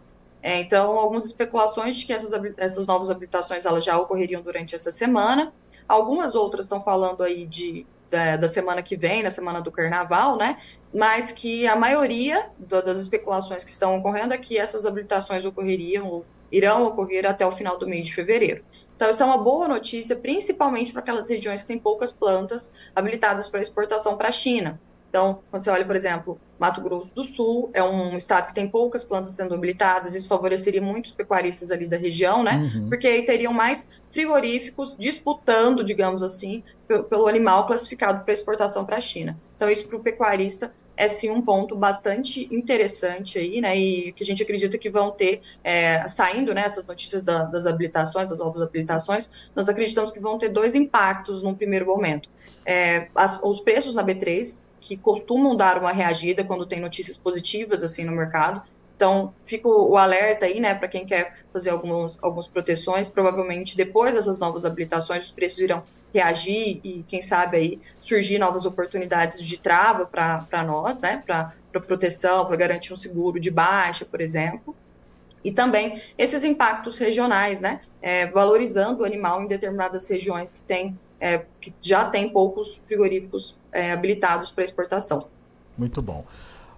É, 0.41 0.61
então, 0.61 0.91
algumas 0.97 1.25
especulações 1.25 1.97
de 1.97 2.05
que 2.05 2.13
essas, 2.13 2.31
essas 2.57 2.87
novas 2.87 3.09
habilitações 3.09 3.65
elas 3.65 3.83
já 3.83 3.97
ocorreriam 3.97 4.41
durante 4.41 4.73
essa 4.73 4.91
semana. 4.91 5.53
Algumas 5.87 6.35
outras 6.35 6.65
estão 6.65 6.81
falando 6.81 7.23
aí 7.23 7.45
de, 7.45 7.85
da, 8.09 8.37
da, 8.37 8.47
semana 8.47 8.81
que 8.81 8.95
vem, 8.95 9.23
na 9.23 9.31
semana 9.31 9.61
do 9.61 9.71
carnaval, 9.71 10.37
né? 10.37 10.61
Mas 10.93 11.31
que 11.31 11.67
a 11.67 11.75
maioria 11.75 12.49
das 12.57 12.97
especulações 12.97 13.63
que 13.63 13.71
estão 13.71 13.97
ocorrendo 13.97 14.33
é 14.33 14.37
que 14.37 14.57
essas 14.57 14.85
habilitações 14.85 15.45
ocorreriam 15.45 16.07
ou 16.07 16.25
irão 16.51 16.85
ocorrer 16.85 17.25
até 17.25 17.45
o 17.45 17.51
final 17.51 17.79
do 17.79 17.87
mês 17.87 18.07
de 18.07 18.13
fevereiro. 18.13 18.63
Então, 18.95 19.09
isso 19.09 19.23
é 19.23 19.25
uma 19.25 19.37
boa 19.37 19.67
notícia, 19.67 20.15
principalmente 20.15 20.91
para 20.91 21.01
aquelas 21.01 21.29
regiões 21.29 21.61
que 21.61 21.67
têm 21.67 21.79
poucas 21.79 22.11
plantas 22.11 22.73
habilitadas 22.95 23.47
para 23.47 23.61
exportação 23.61 24.17
para 24.17 24.27
a 24.27 24.31
China. 24.31 24.79
Então, 25.11 25.41
quando 25.51 25.61
você 25.61 25.69
olha, 25.69 25.83
por 25.83 25.93
exemplo, 25.93 26.39
Mato 26.57 26.79
Grosso 26.79 27.13
do 27.13 27.25
Sul, 27.25 27.69
é 27.73 27.83
um 27.83 28.15
estado 28.15 28.47
que 28.47 28.55
tem 28.55 28.65
poucas 28.65 29.03
plantas 29.03 29.33
sendo 29.33 29.53
habilitadas, 29.53 30.15
isso 30.15 30.25
favoreceria 30.25 30.81
muitos 30.81 31.11
pecuaristas 31.11 31.69
ali 31.69 31.85
da 31.85 31.97
região, 31.97 32.41
né? 32.41 32.71
Uhum. 32.73 32.87
Porque 32.87 33.05
aí 33.05 33.25
teriam 33.25 33.51
mais 33.51 33.89
frigoríficos 34.09 34.95
disputando, 34.97 35.83
digamos 35.83 36.23
assim, 36.23 36.63
pelo 36.87 37.27
animal 37.27 37.67
classificado 37.67 38.23
para 38.23 38.33
exportação 38.33 38.85
para 38.85 38.95
a 38.95 39.01
China. 39.01 39.37
Então, 39.57 39.69
isso 39.69 39.85
para 39.85 39.97
o 39.97 39.99
pecuarista 39.99 40.73
é 40.95 41.09
sim 41.09 41.29
um 41.29 41.41
ponto 41.41 41.75
bastante 41.75 42.47
interessante 42.49 43.37
aí, 43.37 43.59
né? 43.59 43.77
E 43.77 44.13
que 44.13 44.23
a 44.23 44.25
gente 44.25 44.41
acredita 44.41 44.77
que 44.77 44.89
vão 44.89 45.11
ter, 45.11 45.41
é, 45.61 46.07
saindo 46.07 46.53
né, 46.53 46.61
essas 46.61 46.87
notícias 46.87 47.21
da, 47.21 47.43
das 47.43 47.65
habilitações, 47.65 48.29
das 48.29 48.39
novas 48.39 48.61
habilitações, 48.61 49.29
nós 49.53 49.67
acreditamos 49.67 50.09
que 50.09 50.21
vão 50.21 50.37
ter 50.37 50.47
dois 50.47 50.73
impactos 50.73 51.41
num 51.41 51.53
primeiro 51.53 51.85
momento. 51.85 52.29
É, 52.65 53.09
as, 53.13 53.37
os 53.43 53.59
preços 53.59 53.93
na 53.93 54.05
B3, 54.05 54.70
que 54.81 54.97
costumam 54.97 55.55
dar 55.55 55.77
uma 55.77 55.93
reagida 55.93 56.43
quando 56.43 56.65
tem 56.65 56.81
notícias 56.81 57.15
positivas 57.15 57.83
assim 57.83 58.03
no 58.03 58.11
mercado, 58.11 58.61
então, 59.01 59.33
fica 59.43 59.67
o 59.67 59.97
alerta 59.97 60.45
aí, 60.45 60.59
né, 60.59 60.75
para 60.75 60.87
quem 60.87 61.07
quer 61.07 61.37
fazer 61.51 61.71
algumas, 61.71 62.23
algumas 62.23 62.47
proteções. 62.47 63.09
Provavelmente, 63.09 63.75
depois 63.75 64.13
dessas 64.13 64.39
novas 64.39 64.63
habilitações, 64.63 65.25
os 65.25 65.31
preços 65.31 65.59
irão 65.59 65.81
reagir 66.13 66.79
e, 66.83 67.03
quem 67.07 67.19
sabe, 67.19 67.57
aí 67.57 67.81
surgir 67.99 68.37
novas 68.37 68.63
oportunidades 68.63 69.43
de 69.43 69.57
trava 69.57 70.05
para 70.05 70.63
nós, 70.63 71.01
né, 71.01 71.23
para 71.25 71.51
proteção, 71.81 72.45
para 72.45 72.55
garantir 72.55 72.93
um 72.93 72.95
seguro 72.95 73.39
de 73.39 73.49
baixa, 73.49 74.05
por 74.05 74.21
exemplo. 74.21 74.75
E 75.43 75.51
também 75.51 75.99
esses 76.15 76.43
impactos 76.43 76.99
regionais, 76.99 77.59
né, 77.59 77.81
é, 78.03 78.27
valorizando 78.27 79.01
o 79.01 79.03
animal 79.03 79.41
em 79.41 79.47
determinadas 79.47 80.07
regiões 80.07 80.53
que, 80.53 80.61
tem, 80.61 80.95
é, 81.21 81.45
que 81.61 81.71
já 81.79 82.03
tem 82.03 82.29
poucos 82.29 82.81
frigoríficos 82.87 83.57
é, 83.71 83.91
habilitados 83.91 84.49
para 84.49 84.63
exportação. 84.63 85.27
Muito 85.77 86.01
bom. 86.01 86.25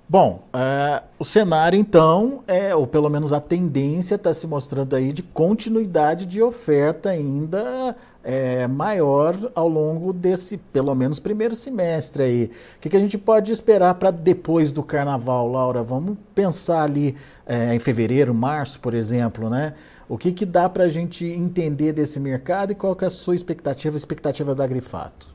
Bom, 0.07 0.43
é, 0.53 1.01
o 1.17 1.23
cenário 1.23 1.79
então, 1.79 2.43
é, 2.45 2.75
ou 2.75 2.85
pelo 2.85 3.09
menos 3.09 3.31
a 3.31 3.39
tendência 3.39 4.15
está 4.15 4.33
se 4.33 4.45
mostrando 4.45 4.95
aí 4.95 5.13
de 5.13 5.23
continuidade 5.23 6.25
de 6.25 6.41
oferta 6.41 7.09
ainda 7.09 7.95
é, 8.23 8.65
maior 8.67 9.51
ao 9.53 9.67
longo 9.67 10.13
desse, 10.13 10.57
pelo 10.57 10.95
menos, 10.95 11.19
primeiro 11.19 11.55
semestre 11.55 12.23
aí. 12.23 12.51
O 12.77 12.79
que, 12.79 12.89
que 12.89 12.97
a 12.97 12.99
gente 12.99 13.17
pode 13.17 13.51
esperar 13.51 13.95
para 13.95 14.11
depois 14.11 14.71
do 14.71 14.81
carnaval, 14.81 15.51
Laura? 15.51 15.83
Vamos 15.83 16.17
pensar 16.33 16.83
ali 16.83 17.17
é, 17.45 17.75
em 17.75 17.79
fevereiro, 17.79 18.33
março, 18.33 18.79
por 18.79 18.93
exemplo, 18.93 19.49
né? 19.49 19.73
O 20.07 20.17
que, 20.17 20.31
que 20.31 20.45
dá 20.45 20.69
para 20.69 20.85
a 20.85 20.89
gente 20.89 21.25
entender 21.25 21.91
desse 21.91 22.19
mercado 22.19 22.71
e 22.71 22.75
qual 22.75 22.95
que 22.95 23.03
é 23.03 23.07
a 23.07 23.11
sua 23.11 23.35
expectativa, 23.35 23.95
a 23.95 23.97
expectativa 23.97 24.55
da 24.55 24.65
Grifato? 24.65 25.27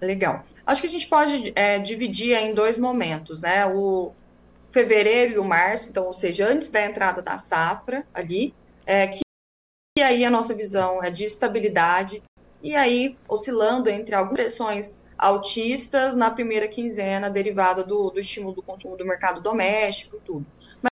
Legal. 0.00 0.44
Acho 0.66 0.80
que 0.80 0.86
a 0.86 0.90
gente 0.90 1.06
pode 1.06 1.52
é, 1.54 1.78
dividir 1.78 2.36
em 2.36 2.54
dois 2.54 2.76
momentos, 2.76 3.42
né? 3.42 3.66
O 3.66 4.12
fevereiro 4.70 5.34
e 5.34 5.38
o 5.38 5.44
março, 5.44 5.90
então, 5.90 6.06
ou 6.06 6.12
seja, 6.12 6.46
antes 6.46 6.70
da 6.70 6.84
entrada 6.84 7.20
da 7.20 7.38
safra 7.38 8.04
ali, 8.14 8.54
é, 8.86 9.06
que 9.06 9.21
e 9.98 10.02
aí 10.02 10.24
a 10.24 10.30
nossa 10.30 10.54
visão 10.54 11.02
é 11.02 11.10
de 11.10 11.24
estabilidade, 11.24 12.22
e 12.62 12.74
aí 12.74 13.16
oscilando 13.28 13.90
entre 13.90 14.14
algumas 14.14 14.34
pressões 14.34 15.02
altistas 15.18 16.16
na 16.16 16.30
primeira 16.30 16.66
quinzena, 16.66 17.28
derivada 17.28 17.84
do, 17.84 18.10
do 18.10 18.18
estímulo 18.18 18.54
do 18.54 18.62
consumo 18.62 18.96
do 18.96 19.04
mercado 19.04 19.40
doméstico 19.40 20.16
e 20.16 20.20
tudo. 20.20 20.46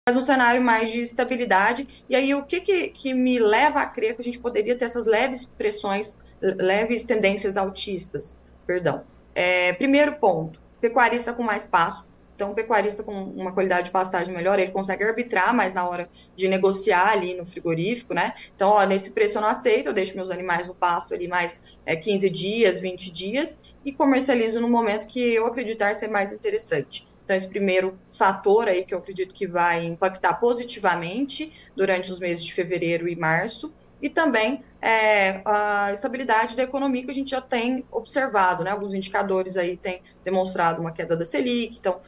Mas 0.07 0.15
um 0.15 0.23
cenário 0.23 0.61
mais 0.61 0.91
de 0.91 1.01
estabilidade, 1.01 2.05
e 2.09 2.15
aí 2.15 2.33
o 2.33 2.43
que, 2.43 2.61
que, 2.61 2.87
que 2.89 3.13
me 3.13 3.37
leva 3.37 3.81
a 3.81 3.85
crer 3.85 4.15
que 4.15 4.21
a 4.21 4.23
gente 4.23 4.39
poderia 4.39 4.77
ter 4.77 4.85
essas 4.85 5.05
leves 5.05 5.45
pressões, 5.45 6.23
leves 6.41 7.03
tendências 7.03 7.57
altistas? 7.57 8.41
perdão. 8.65 9.03
É, 9.33 9.73
primeiro 9.73 10.15
ponto, 10.15 10.59
pecuarista 10.81 11.33
com 11.33 11.43
mais 11.43 11.65
pasto. 11.65 12.05
Então, 12.35 12.51
o 12.51 12.53
pecuarista 12.53 13.01
com 13.01 13.13
uma 13.13 13.53
qualidade 13.53 13.85
de 13.85 13.91
pastagem 13.91 14.33
melhor, 14.33 14.59
ele 14.59 14.71
consegue 14.71 15.05
arbitrar 15.05 15.55
mais 15.55 15.73
na 15.73 15.87
hora 15.87 16.09
de 16.35 16.47
negociar 16.49 17.07
ali 17.07 17.33
no 17.33 17.45
frigorífico, 17.45 18.13
né? 18.13 18.33
Então, 18.53 18.69
ó, 18.69 18.85
nesse 18.85 19.13
preço 19.13 19.37
eu 19.37 19.41
não 19.41 19.47
aceito, 19.47 19.87
eu 19.87 19.93
deixo 19.93 20.15
meus 20.15 20.29
animais 20.29 20.67
no 20.67 20.75
pasto 20.75 21.13
ali 21.13 21.29
mais 21.29 21.63
é, 21.85 21.95
15 21.95 22.29
dias, 22.29 22.79
20 22.79 23.11
dias 23.11 23.63
e 23.85 23.93
comercializo 23.93 24.59
no 24.59 24.69
momento 24.69 25.07
que 25.07 25.19
eu 25.19 25.45
acreditar 25.45 25.95
ser 25.95 26.09
mais 26.09 26.33
interessante. 26.33 27.07
Então, 27.23 27.35
esse 27.35 27.47
primeiro 27.47 27.97
fator 28.11 28.67
aí 28.67 28.83
que 28.83 28.93
eu 28.93 28.99
acredito 28.99 29.33
que 29.33 29.47
vai 29.47 29.85
impactar 29.85 30.35
positivamente 30.35 31.51
durante 31.75 32.11
os 32.11 32.19
meses 32.19 32.43
de 32.43 32.53
fevereiro 32.53 33.07
e 33.07 33.15
março 33.15 33.73
e 34.01 34.09
também 34.09 34.63
é, 34.81 35.41
a 35.43 35.91
estabilidade 35.91 36.55
da 36.55 36.63
economia 36.63 37.03
que 37.03 37.11
a 37.11 37.13
gente 37.13 37.31
já 37.31 37.41
tem 37.41 37.83
observado, 37.91 38.63
né? 38.63 38.71
Alguns 38.71 38.93
indicadores 38.93 39.57
aí 39.57 39.77
têm 39.77 40.01
demonstrado 40.23 40.79
uma 40.79 40.91
queda 40.91 41.15
da 41.15 41.25
Selic, 41.25 41.77
então 41.77 41.99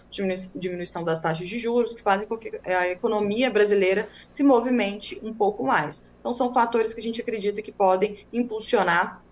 diminuição 0.56 1.04
das 1.04 1.20
taxas 1.20 1.48
de 1.48 1.58
juros, 1.58 1.94
que 1.94 2.02
fazem 2.02 2.28
com 2.28 2.38
que 2.38 2.60
a 2.64 2.88
economia 2.88 3.50
brasileira 3.50 4.08
se 4.30 4.44
movimente 4.44 5.20
um 5.24 5.34
pouco 5.34 5.64
mais. 5.64 6.08
Então 6.20 6.32
são 6.34 6.54
fatores 6.54 6.94
que 6.94 7.00
a 7.00 7.04
gente 7.04 7.20
acredita 7.20 7.62
que 7.62 7.72
podem 7.72 8.26
impulsionar 8.32 9.24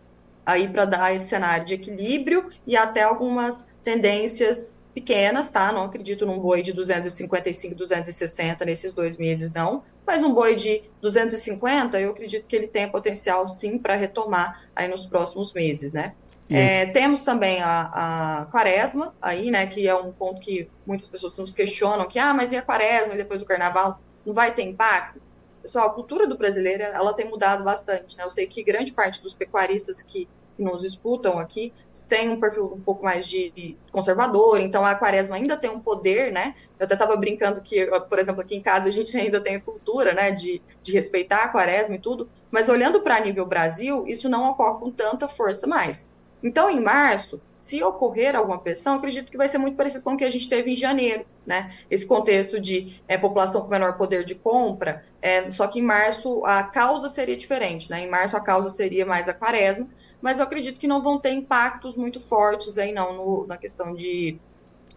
aí 0.45 0.67
para 0.67 0.85
dar 0.85 1.13
esse 1.13 1.25
cenário 1.25 1.65
de 1.65 1.73
equilíbrio 1.73 2.49
e 2.65 2.77
até 2.77 3.03
algumas 3.03 3.69
tendências 3.83 4.75
pequenas, 4.93 5.51
tá? 5.51 5.71
Não 5.71 5.83
acredito 5.83 6.25
num 6.25 6.39
boi 6.39 6.61
de 6.61 6.71
255, 6.71 7.75
260 7.75 8.63
nesses 8.63 8.93
dois 8.93 9.17
meses, 9.17 9.51
não. 9.51 9.83
Mas 10.05 10.21
um 10.23 10.33
boi 10.33 10.55
de 10.55 10.83
250, 11.01 11.99
eu 11.99 12.11
acredito 12.11 12.45
que 12.45 12.55
ele 12.55 12.67
tem 12.67 12.89
potencial, 12.89 13.47
sim, 13.47 13.77
para 13.77 13.95
retomar 13.95 14.69
aí 14.75 14.87
nos 14.87 15.05
próximos 15.05 15.51
meses, 15.53 15.93
né? 15.93 16.13
É, 16.47 16.85
temos 16.87 17.23
também 17.23 17.59
a, 17.61 18.41
a, 18.41 18.45
quaresma 18.45 19.15
aí, 19.19 19.49
né, 19.49 19.65
que 19.65 19.87
é 19.87 19.95
um 19.95 20.11
ponto 20.11 20.39
que 20.39 20.69
muitas 20.85 21.07
pessoas 21.07 21.35
nos 21.39 21.53
questionam, 21.53 22.07
que, 22.07 22.19
ah, 22.19 22.33
mas 22.35 22.51
e 22.51 22.55
a 22.55 22.61
quaresma 22.61 23.15
e 23.15 23.17
depois 23.17 23.39
do 23.39 23.47
carnaval? 23.47 23.99
Não 24.23 24.33
vai 24.33 24.53
ter 24.53 24.61
impacto? 24.61 25.19
Pessoal, 25.61 25.87
a 25.87 25.93
cultura 25.93 26.27
do 26.27 26.37
brasileiro, 26.37 26.83
ela 26.83 27.13
tem 27.13 27.27
mudado 27.27 27.63
bastante, 27.63 28.15
né? 28.15 28.23
Eu 28.23 28.29
sei 28.29 28.45
que 28.45 28.61
grande 28.61 28.91
parte 28.91 29.23
dos 29.23 29.33
pecuaristas 29.33 30.03
que 30.03 30.27
que 30.55 30.63
nos 30.63 30.83
disputam 30.83 31.37
aqui 31.37 31.73
têm 32.07 32.29
um 32.29 32.39
perfil 32.39 32.73
um 32.73 32.81
pouco 32.81 33.03
mais 33.03 33.27
de 33.27 33.77
conservador, 33.91 34.59
então 34.59 34.85
a 34.85 34.95
quaresma 34.95 35.35
ainda 35.35 35.57
tem 35.57 35.69
um 35.69 35.79
poder, 35.79 36.31
né? 36.31 36.55
Eu 36.79 36.85
até 36.85 36.93
estava 36.93 37.15
brincando 37.15 37.61
que, 37.61 37.85
por 38.09 38.19
exemplo, 38.19 38.41
aqui 38.41 38.55
em 38.55 38.61
casa 38.61 38.87
a 38.87 38.91
gente 38.91 39.15
ainda 39.17 39.41
tem 39.41 39.55
a 39.55 39.61
cultura, 39.61 40.13
né, 40.13 40.31
de, 40.31 40.61
de 40.81 40.91
respeitar 40.91 41.43
a 41.43 41.49
quaresma 41.49 41.95
e 41.95 41.99
tudo, 41.99 42.29
mas 42.51 42.69
olhando 42.69 43.01
para 43.01 43.19
nível 43.19 43.45
Brasil, 43.45 44.05
isso 44.07 44.29
não 44.29 44.49
ocorre 44.49 44.79
com 44.79 44.91
tanta 44.91 45.27
força 45.27 45.67
mais. 45.67 46.15
Então, 46.45 46.69
em 46.69 46.79
março, 46.79 47.41
se 47.55 47.81
ocorrer 47.81 48.35
alguma 48.35 48.59
pressão, 48.59 48.93
acredito 48.93 49.31
que 49.31 49.37
vai 49.37 49.47
ser 49.47 49.57
muito 49.57 49.75
parecido 49.75 50.03
com 50.03 50.13
o 50.13 50.17
que 50.17 50.23
a 50.23 50.29
gente 50.29 50.47
teve 50.47 50.71
em 50.71 50.75
janeiro, 50.75 51.25
né? 51.43 51.75
Esse 51.89 52.05
contexto 52.05 52.59
de 52.59 53.01
é, 53.07 53.17
população 53.17 53.61
com 53.61 53.67
menor 53.67 53.97
poder 53.97 54.23
de 54.23 54.35
compra, 54.35 55.03
é, 55.19 55.49
só 55.49 55.65
que 55.65 55.79
em 55.79 55.81
março 55.81 56.45
a 56.45 56.61
causa 56.61 57.09
seria 57.09 57.35
diferente, 57.35 57.89
né? 57.89 58.01
Em 58.01 58.09
março 58.09 58.37
a 58.37 58.39
causa 58.39 58.69
seria 58.69 59.07
mais 59.07 59.27
a 59.27 59.33
quaresma, 59.33 59.87
mas 60.25 60.39
eu 60.39 60.45
acredito 60.45 60.79
que 60.79 60.87
não 60.87 61.03
vão 61.03 61.19
ter 61.19 61.29
impactos 61.29 61.95
muito 61.95 62.19
fortes 62.19 62.79
aí 62.79 62.91
não 62.91 63.15
no, 63.15 63.45
na 63.45 63.57
questão 63.57 63.93
de, 63.93 64.39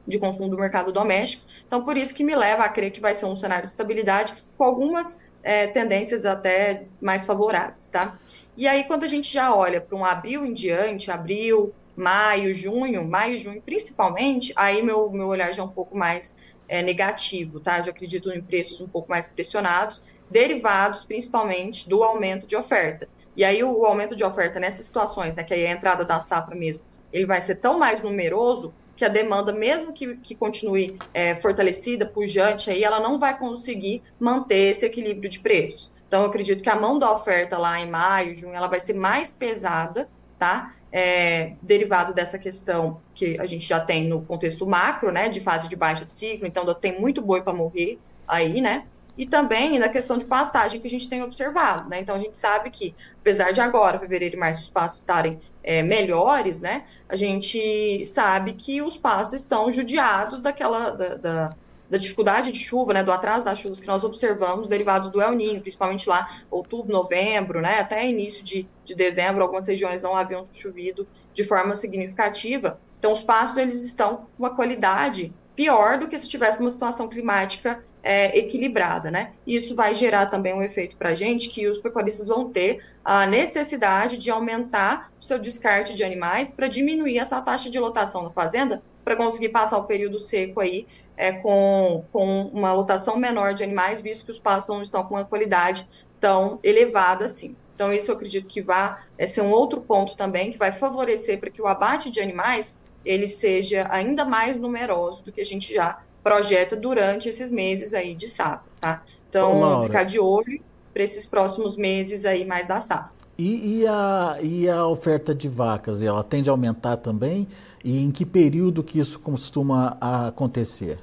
de 0.07 0.19
consumo 0.19 0.49
do 0.49 0.57
mercado 0.57 0.91
doméstico. 0.91 1.45
Então, 1.67 1.85
por 1.85 1.99
isso 1.99 2.15
que 2.15 2.25
me 2.25 2.35
leva 2.35 2.65
a 2.65 2.69
crer 2.71 2.91
que 2.91 2.99
vai 2.99 3.13
ser 3.13 3.27
um 3.27 3.37
cenário 3.37 3.65
de 3.65 3.69
estabilidade 3.69 4.43
com 4.57 4.65
algumas 4.65 5.23
é, 5.43 5.67
tendências 5.67 6.25
até 6.25 6.87
mais 6.99 7.25
favoráveis, 7.27 7.91
tá? 7.91 8.19
E 8.57 8.67
aí, 8.67 8.85
quando 8.85 9.05
a 9.05 9.07
gente 9.07 9.31
já 9.31 9.55
olha 9.55 9.83
para 9.83 9.95
um 9.95 10.03
abril 10.03 10.47
em 10.47 10.55
diante, 10.55 11.11
abril, 11.11 11.75
maio, 11.95 12.55
junho, 12.55 13.07
maio 13.07 13.37
junho 13.37 13.61
principalmente, 13.61 14.55
aí 14.57 14.81
meu, 14.81 15.11
meu 15.11 15.27
olhar 15.27 15.53
já 15.53 15.61
é 15.61 15.67
um 15.67 15.69
pouco 15.69 15.95
mais 15.95 16.39
é, 16.67 16.83
negativo, 16.83 17.61
tá? 17.61 17.83
Já 17.83 17.91
acredito 17.91 18.33
em 18.33 18.41
preços 18.41 18.81
um 18.81 18.89
pouco 18.89 19.11
mais 19.11 19.29
pressionados, 19.29 20.07
derivados 20.31 21.05
principalmente 21.05 21.87
do 21.87 22.03
aumento 22.03 22.47
de 22.47 22.57
oferta. 22.57 23.07
E 23.39 23.45
aí 23.45 23.63
o, 23.63 23.87
aumento 23.87 24.17
de 24.17 24.25
oferta 24.25 24.59
nessas 24.59 24.85
situações, 24.85 25.33
né, 25.33 25.45
que 25.45 25.55
aí 25.55 25.63
é 25.63 25.71
a 25.71 25.73
entrada 25.73 26.05
da 26.05 26.19
safra 26.19 26.57
mesmo, 26.57 26.83
ele 27.13 27.25
vai 27.25 27.41
ser 27.41 27.55
tão 27.55 27.79
mais 27.79 28.03
numeroso 28.03 28.75
que 28.97 29.05
a 29.05 29.09
demanda, 29.09 29.53
mesmo 29.53 29.93
que, 29.93 30.17
que 30.17 30.35
continue 30.35 30.99
é, 31.15 31.37
fortalecida, 31.37 32.05
pujante, 32.05 32.69
aí 32.69 32.83
ela 32.83 32.99
não 32.99 33.17
vai 33.17 33.39
conseguir 33.39 34.03
manter 34.19 34.71
esse 34.71 34.85
equilíbrio 34.85 35.31
de 35.31 35.39
preços. 35.39 35.89
Então, 36.09 36.23
eu 36.23 36.29
acredito 36.29 36.65
que 36.65 36.69
a 36.69 36.75
mão 36.75 36.99
da 36.99 37.13
oferta 37.13 37.57
lá 37.57 37.79
em 37.79 37.89
maio, 37.89 38.37
junho, 38.37 38.55
ela 38.55 38.67
vai 38.67 38.81
ser 38.81 38.95
mais 38.95 39.31
pesada, 39.31 40.09
tá? 40.37 40.75
É, 40.91 41.53
derivado 41.63 42.13
dessa 42.13 42.41
questão 42.41 43.01
que 43.15 43.39
a 43.39 43.47
gente 43.47 43.65
já 43.69 43.79
tem 43.79 44.09
no 44.09 44.21
contexto 44.23 44.67
macro, 44.67 45.13
né, 45.13 45.29
de 45.29 45.39
fase 45.39 45.69
de 45.69 45.77
baixa 45.77 46.05
de 46.05 46.13
ciclo, 46.13 46.45
então 46.45 46.65
tem 46.75 46.99
muito 46.99 47.23
boi 47.23 47.41
para 47.41 47.53
morrer 47.53 48.01
aí, 48.27 48.61
né? 48.61 48.85
E 49.19 49.27
também 49.27 49.81
na 49.81 49.89
questão 49.89 50.17
de 50.17 50.25
pastagem 50.25 50.81
que 50.81 50.87
a 50.87 50.91
gente 50.91 51.09
tem 51.09 51.25
observado, 51.25 51.89
né? 51.91 51.99
Então 52.01 52.15
a 52.15 52.21
gente 52.21 52.39
sabe 52.39 52.71
que, 52.71 52.95
apesar 53.21 53.51
de 53.51 53.61
agora, 53.61 53.99
fevereiro 53.99 54.37
e 54.37 54.39
março, 54.39 54.63
os 54.63 54.69
pastos 54.69 55.01
estarem 55.01 55.41
é, 55.61 55.83
melhores, 55.83 56.63
né? 56.63 56.85
A 57.09 57.17
gente 57.17 58.05
sabe 58.07 58.53
que 58.53 58.81
os 58.81 58.97
pastos 58.97 59.41
estão 59.41 59.73
judiados 59.73 60.39
daquela 60.39 60.91
da, 60.91 61.15
da, 61.17 61.51
da, 61.91 61.99
dificuldade 61.99 62.53
de 62.53 62.61
chuva, 62.61 62.95
né? 62.95 63.03
Do 63.03 63.11
atraso 63.11 63.45
das 63.45 63.59
chuvas 63.59 63.81
que 63.81 63.89
nós 63.89 64.05
observamos 64.05 64.69
derivados 64.69 65.11
do 65.11 65.21
El 65.21 65.33
Ninho, 65.33 65.61
principalmente 65.61 66.09
lá 66.09 66.43
outubro, 66.49 66.93
novembro, 66.93 67.61
né? 67.61 67.81
Até 67.81 68.09
início 68.09 68.45
de, 68.45 68.69
de 68.85 68.95
dezembro, 68.95 69.43
algumas 69.43 69.67
regiões 69.67 70.01
não 70.01 70.15
haviam 70.15 70.45
chovido 70.53 71.09
de 71.35 71.43
forma 71.43 71.75
significativa. 71.75 72.79
Então 73.01 73.13
os 73.13 73.21
pastos 73.21 73.59
eles 73.59 73.85
estão 73.85 74.19
com 74.19 74.29
uma 74.45 74.55
qualidade 74.55 75.33
pior 75.57 75.99
do 75.99 76.07
que 76.07 76.17
se 76.21 76.29
tivesse 76.29 76.61
uma 76.61 76.71
situação 76.71 77.09
climática 77.09 77.83
é, 78.03 78.39
equilibrada, 78.39 79.11
né? 79.11 79.33
Isso 79.47 79.75
vai 79.75 79.95
gerar 79.95 80.27
também 80.27 80.55
um 80.55 80.63
efeito 80.63 80.97
para 80.97 81.11
a 81.11 81.15
gente 81.15 81.49
que 81.49 81.67
os 81.67 81.79
pecuaristas 81.79 82.29
vão 82.29 82.49
ter 82.51 82.85
a 83.05 83.27
necessidade 83.27 84.19
de 84.19 84.31
aumentar 84.31 85.11
o 85.21 85.25
seu 85.25 85.39
descarte 85.39 85.95
de 85.95 86.05
animais 86.05 86.53
para 86.53 86.69
diminuir 86.69 87.19
essa 87.19 87.41
taxa 87.41 87.71
de 87.71 87.79
lotação 87.79 88.23
na 88.23 88.31
fazenda, 88.31 88.83
para 89.05 89.17
conseguir 89.17 89.49
passar 89.49 89.79
o 89.79 89.85
período 89.85 90.19
seco 90.19 90.61
aí 90.61 90.87
é, 91.17 91.33
com, 91.33 92.05
com 92.13 92.43
uma 92.53 92.73
lotação 92.73 93.17
menor 93.17 93.55
de 93.55 93.65
animais, 93.65 94.01
visto 94.01 94.25
que 94.25 94.31
os 94.31 94.39
pastos 94.39 94.75
não 94.75 94.83
estão 94.83 95.05
com 95.05 95.15
uma 95.15 95.25
qualidade 95.25 95.89
tão 96.21 96.61
elevada 96.63 97.25
assim. 97.25 97.57
Então, 97.75 97.93
isso 97.93 98.11
eu 98.11 98.17
acredito 98.17 98.47
que 98.47 98.61
vai 98.61 98.97
é, 99.17 99.27
ser 99.27 99.41
um 99.41 99.51
outro 99.51 99.81
ponto 99.81 100.17
também 100.17 100.51
que 100.51 100.59
vai 100.59 100.73
favorecer 100.73 101.39
para 101.39 101.51
que 101.51 101.63
o 101.63 101.67
abate 101.67 102.11
de 102.11 102.21
animais 102.21 102.83
ele 103.05 103.29
seja 103.29 103.87
ainda 103.91 104.25
mais 104.25 104.57
numeroso 104.57 105.23
do 105.23 105.33
que 105.33 105.41
a 105.41 105.45
gente 105.45 105.73
já 105.73 106.01
projeta 106.29 106.77
durante 106.77 107.29
esses 107.29 107.51
meses 107.51 107.95
aí 107.95 108.15
de 108.15 108.29
safra, 108.29 108.71
tá? 108.79 109.03
Então, 109.31 109.83
ficar 109.83 110.05
de 110.05 110.21
olho 110.21 110.61
para 110.93 111.03
esses 111.03 111.25
próximos 111.25 111.77
meses 111.77 112.27
aí 112.27 112.45
mais 112.45 112.69
da 112.69 112.81
safra. 112.81 113.13
E, 113.39 113.81
e, 113.81 113.87
a, 113.87 114.37
e 114.43 114.69
a 114.69 114.87
oferta 114.87 115.35
de 115.35 115.49
vacas, 115.49 116.03
ela 116.03 116.23
tende 116.25 116.51
a 116.51 116.53
aumentar 116.53 116.97
também? 116.99 117.49
E 117.85 118.03
em 118.03 118.11
que 118.11 118.27
período 118.27 118.83
que 118.83 118.99
isso 118.99 119.19
costuma 119.21 119.97
acontecer? 120.01 120.99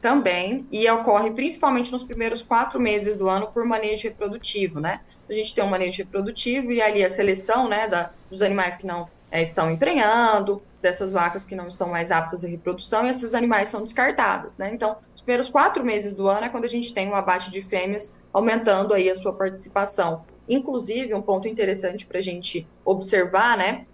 Também, 0.00 0.66
e 0.72 0.88
ocorre 0.90 1.30
principalmente 1.30 1.92
nos 1.92 2.02
primeiros 2.02 2.40
quatro 2.40 2.80
meses 2.80 3.18
do 3.18 3.28
ano 3.28 3.48
por 3.48 3.66
manejo 3.66 4.04
reprodutivo, 4.04 4.80
né? 4.80 5.00
A 5.28 5.34
gente 5.34 5.54
tem 5.54 5.62
um 5.62 5.68
manejo 5.68 5.98
reprodutivo 5.98 6.72
e 6.72 6.80
ali 6.80 7.04
a 7.04 7.10
seleção, 7.10 7.68
né, 7.68 7.86
da, 7.86 8.10
dos 8.30 8.40
animais 8.40 8.76
que 8.76 8.86
não 8.86 9.08
é, 9.30 9.42
estão 9.42 9.70
emprenhando, 9.70 10.62
dessas 10.82 11.12
vacas 11.12 11.44
que 11.44 11.54
não 11.54 11.68
estão 11.68 11.88
mais 11.88 12.10
aptas 12.10 12.44
à 12.44 12.48
reprodução, 12.48 13.06
e 13.06 13.10
esses 13.10 13.34
animais 13.34 13.68
são 13.68 13.82
descartadas, 13.82 14.56
né? 14.56 14.72
Então, 14.72 14.96
os 15.14 15.20
primeiros 15.20 15.48
quatro 15.48 15.84
meses 15.84 16.14
do 16.14 16.28
ano 16.28 16.46
é 16.46 16.48
quando 16.48 16.64
a 16.64 16.68
gente 16.68 16.92
tem 16.94 17.08
um 17.08 17.14
abate 17.14 17.50
de 17.50 17.60
fêmeas 17.60 18.18
aumentando 18.32 18.94
aí 18.94 19.10
a 19.10 19.14
sua 19.14 19.32
participação. 19.32 20.24
Inclusive, 20.48 21.14
um 21.14 21.22
ponto 21.22 21.46
interessante 21.46 22.06
para 22.06 22.18
a 22.18 22.22
gente 22.22 22.66
observar, 22.84 23.56
né? 23.56 23.86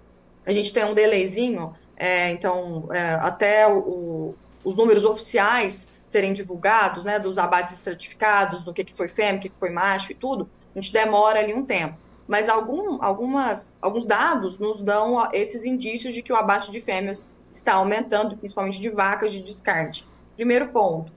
A 0.47 0.52
gente 0.52 0.73
tem 0.73 0.85
um 0.85 0.95
delayzinho, 0.95 1.75
é, 1.97 2.31
então, 2.31 2.88
é, 2.93 3.14
até 3.14 3.66
o, 3.66 4.35
os 4.64 4.76
números 4.76 5.05
oficiais 5.05 5.90
serem 6.05 6.33
divulgados, 6.33 7.05
né, 7.05 7.19
dos 7.19 7.37
abates 7.37 7.75
estratificados, 7.75 8.62
do 8.62 8.73
que, 8.73 8.85
que 8.85 8.97
foi 8.97 9.09
fêmea, 9.09 9.38
o 9.38 9.40
que, 9.40 9.49
que 9.49 9.59
foi 9.59 9.71
macho 9.71 10.12
e 10.12 10.14
tudo, 10.14 10.49
a 10.75 10.81
gente 10.81 10.93
demora 10.93 11.40
ali 11.40 11.52
um 11.52 11.64
tempo. 11.64 11.97
Mas 12.26 12.49
algum, 12.49 13.02
algumas, 13.02 13.76
alguns 13.80 14.06
dados 14.06 14.59
nos 14.59 14.83
dão 14.83 15.28
esses 15.33 15.64
indícios 15.64 16.14
de 16.14 16.23
que 16.23 16.33
o 16.33 16.37
abate 16.37 16.71
de 16.71 16.80
fêmeas 16.80 17.33
está 17.50 17.75
aumentando, 17.75 18.37
principalmente 18.37 18.80
de 18.80 18.90
vacas 18.90 19.33
de 19.33 19.42
descarte. 19.42 20.06
Primeiro 20.35 20.68
ponto, 20.68 21.12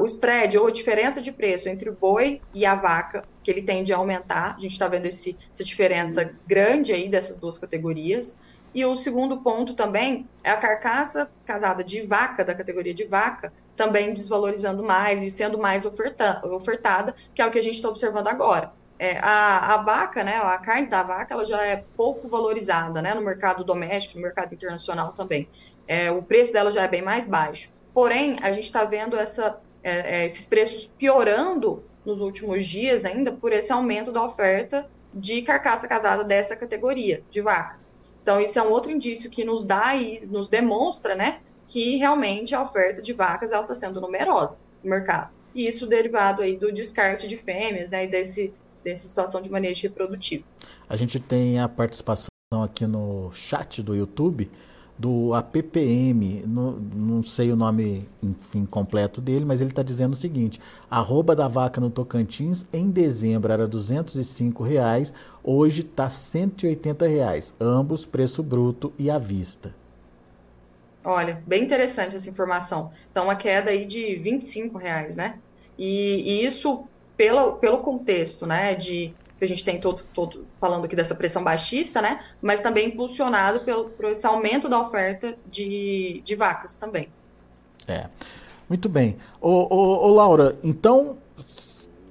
o 0.00 0.04
spread 0.04 0.58
ou 0.58 0.66
a 0.66 0.70
diferença 0.70 1.20
de 1.20 1.30
preço 1.32 1.68
entre 1.68 1.88
o 1.88 1.94
boi 1.94 2.40
e 2.52 2.66
a 2.66 2.74
vaca, 2.74 3.24
que 3.42 3.50
ele 3.50 3.62
tende 3.62 3.92
a 3.92 3.96
aumentar. 3.96 4.56
A 4.56 4.60
gente 4.60 4.72
está 4.72 4.88
vendo 4.88 5.06
esse, 5.06 5.38
essa 5.52 5.62
diferença 5.62 6.34
grande 6.46 6.92
aí 6.92 7.08
dessas 7.08 7.36
duas 7.36 7.56
categorias. 7.56 8.38
E 8.74 8.84
o 8.84 8.94
segundo 8.94 9.38
ponto 9.38 9.74
também 9.74 10.28
é 10.42 10.50
a 10.50 10.56
carcaça 10.56 11.30
casada 11.46 11.82
de 11.82 12.02
vaca, 12.02 12.44
da 12.44 12.54
categoria 12.54 12.92
de 12.92 13.04
vaca, 13.04 13.52
também 13.74 14.12
desvalorizando 14.12 14.82
mais 14.82 15.22
e 15.22 15.30
sendo 15.30 15.56
mais 15.56 15.86
oferta, 15.86 16.44
ofertada, 16.46 17.14
que 17.34 17.40
é 17.40 17.46
o 17.46 17.50
que 17.50 17.58
a 17.58 17.62
gente 17.62 17.76
está 17.76 17.88
observando 17.88 18.28
agora. 18.28 18.72
É, 18.98 19.18
a, 19.18 19.74
a, 19.74 19.76
vaca, 19.82 20.24
né, 20.24 20.38
a 20.38 20.58
carne 20.58 20.88
da 20.88 21.02
vaca, 21.02 21.32
ela 21.32 21.44
já 21.44 21.64
é 21.64 21.84
pouco 21.96 22.26
valorizada, 22.26 23.00
né, 23.00 23.14
no 23.14 23.20
mercado 23.22 23.62
doméstico, 23.62 24.16
no 24.16 24.22
mercado 24.22 24.52
internacional 24.52 25.12
também. 25.12 25.48
É, 25.86 26.10
o 26.10 26.20
preço 26.20 26.52
dela 26.52 26.72
já 26.72 26.82
é 26.82 26.88
bem 26.88 27.02
mais 27.02 27.24
baixo. 27.24 27.70
Porém, 27.94 28.38
a 28.42 28.50
gente 28.52 28.64
está 28.64 28.84
vendo 28.84 29.16
essa, 29.16 29.60
é, 29.82 30.20
é, 30.20 30.26
esses 30.26 30.44
preços 30.44 30.86
piorando 30.98 31.84
nos 32.04 32.20
últimos 32.20 32.64
dias 32.64 33.04
ainda 33.04 33.32
por 33.32 33.52
esse 33.52 33.72
aumento 33.72 34.10
da 34.10 34.24
oferta 34.24 34.88
de 35.12 35.42
carcaça 35.42 35.88
casada 35.88 36.24
dessa 36.24 36.56
categoria 36.56 37.22
de 37.30 37.40
vacas. 37.40 37.98
Então, 38.22 38.40
isso 38.40 38.58
é 38.58 38.62
um 38.62 38.70
outro 38.70 38.90
indício 38.90 39.30
que 39.30 39.44
nos 39.44 39.64
dá 39.64 39.94
e 39.96 40.24
nos 40.26 40.48
demonstra, 40.48 41.14
né, 41.14 41.40
que 41.66 41.96
realmente 41.96 42.54
a 42.54 42.62
oferta 42.62 43.00
de 43.00 43.12
vacas 43.12 43.52
está 43.52 43.74
sendo 43.74 44.00
numerosa 44.00 44.58
no 44.82 44.90
mercado. 44.90 45.30
E 45.54 45.66
isso 45.66 45.86
derivado 45.86 46.42
aí 46.42 46.56
do 46.56 46.70
descarte 46.70 47.26
de 47.26 47.36
fêmeas, 47.36 47.90
né, 47.90 48.04
e 48.04 48.06
desse, 48.06 48.54
dessa 48.90 49.06
situação 49.06 49.40
de 49.40 49.50
manejo 49.50 49.82
reprodutivo. 49.82 50.44
A 50.88 50.96
gente 50.96 51.20
tem 51.20 51.60
a 51.60 51.68
participação 51.68 52.28
aqui 52.50 52.86
no 52.86 53.30
chat 53.32 53.82
do 53.82 53.94
YouTube 53.94 54.50
do 54.98 55.32
APPM, 55.32 56.42
no, 56.44 56.72
não 56.72 57.22
sei 57.22 57.52
o 57.52 57.56
nome 57.56 58.08
enfim, 58.20 58.66
completo 58.66 59.20
dele, 59.20 59.44
mas 59.44 59.60
ele 59.60 59.70
está 59.70 59.82
dizendo 59.82 60.14
o 60.14 60.16
seguinte: 60.16 60.60
arroba 60.90 61.36
da 61.36 61.46
vaca 61.46 61.80
no 61.80 61.88
Tocantins 61.88 62.66
em 62.72 62.90
dezembro 62.90 63.52
era 63.52 63.68
205 63.68 64.62
reais, 64.64 65.14
hoje 65.42 65.82
está 65.82 66.10
180 66.10 67.06
reais, 67.06 67.54
ambos 67.60 68.04
preço 68.04 68.42
bruto 68.42 68.92
e 68.98 69.08
à 69.08 69.18
vista. 69.18 69.72
Olha, 71.04 71.42
bem 71.46 71.62
interessante 71.62 72.16
essa 72.16 72.28
informação. 72.28 72.90
Então, 73.10 73.24
uma 73.24 73.36
queda 73.36 73.70
aí 73.70 73.86
de 73.86 74.16
25 74.16 74.76
reais, 74.76 75.16
né? 75.16 75.38
E, 75.78 76.22
e 76.26 76.44
isso 76.44 76.84
pelo, 77.18 77.56
pelo 77.56 77.78
contexto, 77.78 78.46
né, 78.46 78.76
de 78.76 79.12
que 79.38 79.44
a 79.44 79.48
gente 79.48 79.64
tem 79.64 79.80
todo, 79.80 80.02
todo 80.14 80.46
falando 80.60 80.84
aqui 80.84 80.96
dessa 80.96 81.14
pressão 81.14 81.44
baixista, 81.44 82.02
né? 82.02 82.20
Mas 82.42 82.60
também 82.60 82.88
impulsionado 82.88 83.60
pelo, 83.60 83.90
por 83.90 84.06
esse 84.06 84.26
aumento 84.26 84.68
da 84.68 84.80
oferta 84.80 85.36
de, 85.46 86.20
de 86.24 86.34
vacas 86.34 86.76
também. 86.76 87.08
É. 87.86 88.06
Muito 88.68 88.88
bem. 88.88 89.16
Ô, 89.40 89.72
ô, 89.72 90.06
ô, 90.06 90.12
Laura, 90.12 90.58
então, 90.62 91.18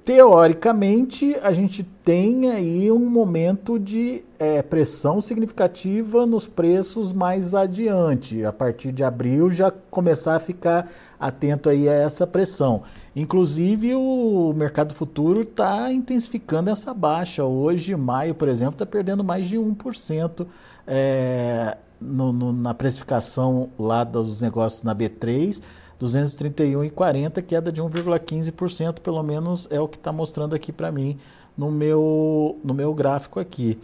teoricamente, 0.04 1.36
a 1.42 1.52
gente 1.52 1.84
tem 1.84 2.50
aí 2.50 2.90
um 2.90 3.10
momento 3.10 3.78
de 3.78 4.24
é, 4.38 4.62
pressão 4.62 5.20
significativa 5.20 6.24
nos 6.26 6.48
preços 6.48 7.12
mais 7.12 7.54
adiante. 7.54 8.42
A 8.44 8.52
partir 8.52 8.90
de 8.90 9.04
abril 9.04 9.50
já 9.50 9.70
começar 9.70 10.34
a 10.34 10.40
ficar 10.40 10.90
atento 11.18 11.68
aí 11.68 11.88
a 11.88 11.92
essa 11.92 12.26
pressão. 12.26 12.82
Inclusive, 13.14 13.94
o 13.94 14.52
mercado 14.56 14.94
futuro 14.94 15.42
está 15.42 15.92
intensificando 15.92 16.70
essa 16.70 16.94
baixa. 16.94 17.44
Hoje, 17.44 17.96
maio, 17.96 18.34
por 18.34 18.48
exemplo, 18.48 18.74
está 18.74 18.86
perdendo 18.86 19.24
mais 19.24 19.48
de 19.48 19.56
1% 19.56 20.46
é, 20.86 21.76
no, 22.00 22.32
no, 22.32 22.52
na 22.52 22.72
precificação 22.72 23.70
lá 23.78 24.04
dos 24.04 24.40
negócios 24.40 24.82
na 24.82 24.94
B3, 24.94 25.60
231,40, 26.00 27.42
queda 27.42 27.72
de 27.72 27.82
1,15%, 27.82 29.00
pelo 29.00 29.22
menos 29.22 29.66
é 29.70 29.80
o 29.80 29.88
que 29.88 29.96
está 29.96 30.12
mostrando 30.12 30.54
aqui 30.54 30.72
para 30.72 30.92
mim 30.92 31.18
no 31.56 31.72
meu, 31.72 32.56
no 32.62 32.72
meu 32.72 32.94
gráfico 32.94 33.40
aqui. 33.40 33.78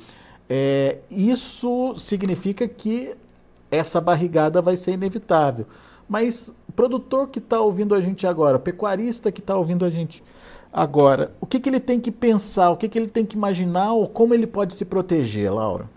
É, 0.49 0.99
isso 1.11 1.97
significa 1.97 2.69
que 2.69 3.17
essa 3.71 4.01
barrigada 4.01 4.63
vai 4.63 4.77
ser 4.77 4.93
inevitável. 4.93 5.67
Mas 6.09 6.55
produtor 6.75 7.29
que 7.29 7.39
está 7.39 7.61
ouvindo 7.61 7.95
a 7.95 8.01
gente 8.01 8.27
agora, 8.27 8.59
pecuarista 8.59 9.31
que 9.31 9.41
está 9.41 9.57
ouvindo 9.57 9.85
a 9.85 9.91
gente 9.91 10.23
agora, 10.73 11.33
o 11.41 11.47
que, 11.47 11.61
que 11.61 11.69
ele 11.69 11.81
tem 11.81 12.01
que 12.01 12.11
pensar, 12.11 12.71
o 12.71 12.77
que, 12.77 12.89
que 12.89 12.99
ele 12.99 13.09
tem 13.09 13.25
que 13.25 13.37
imaginar 13.37 13.93
ou 13.93 14.09
como 14.09 14.35
ele 14.35 14.47
pode 14.47 14.75
se 14.75 14.85
proteger, 14.85 15.53
Laura? 15.53 15.89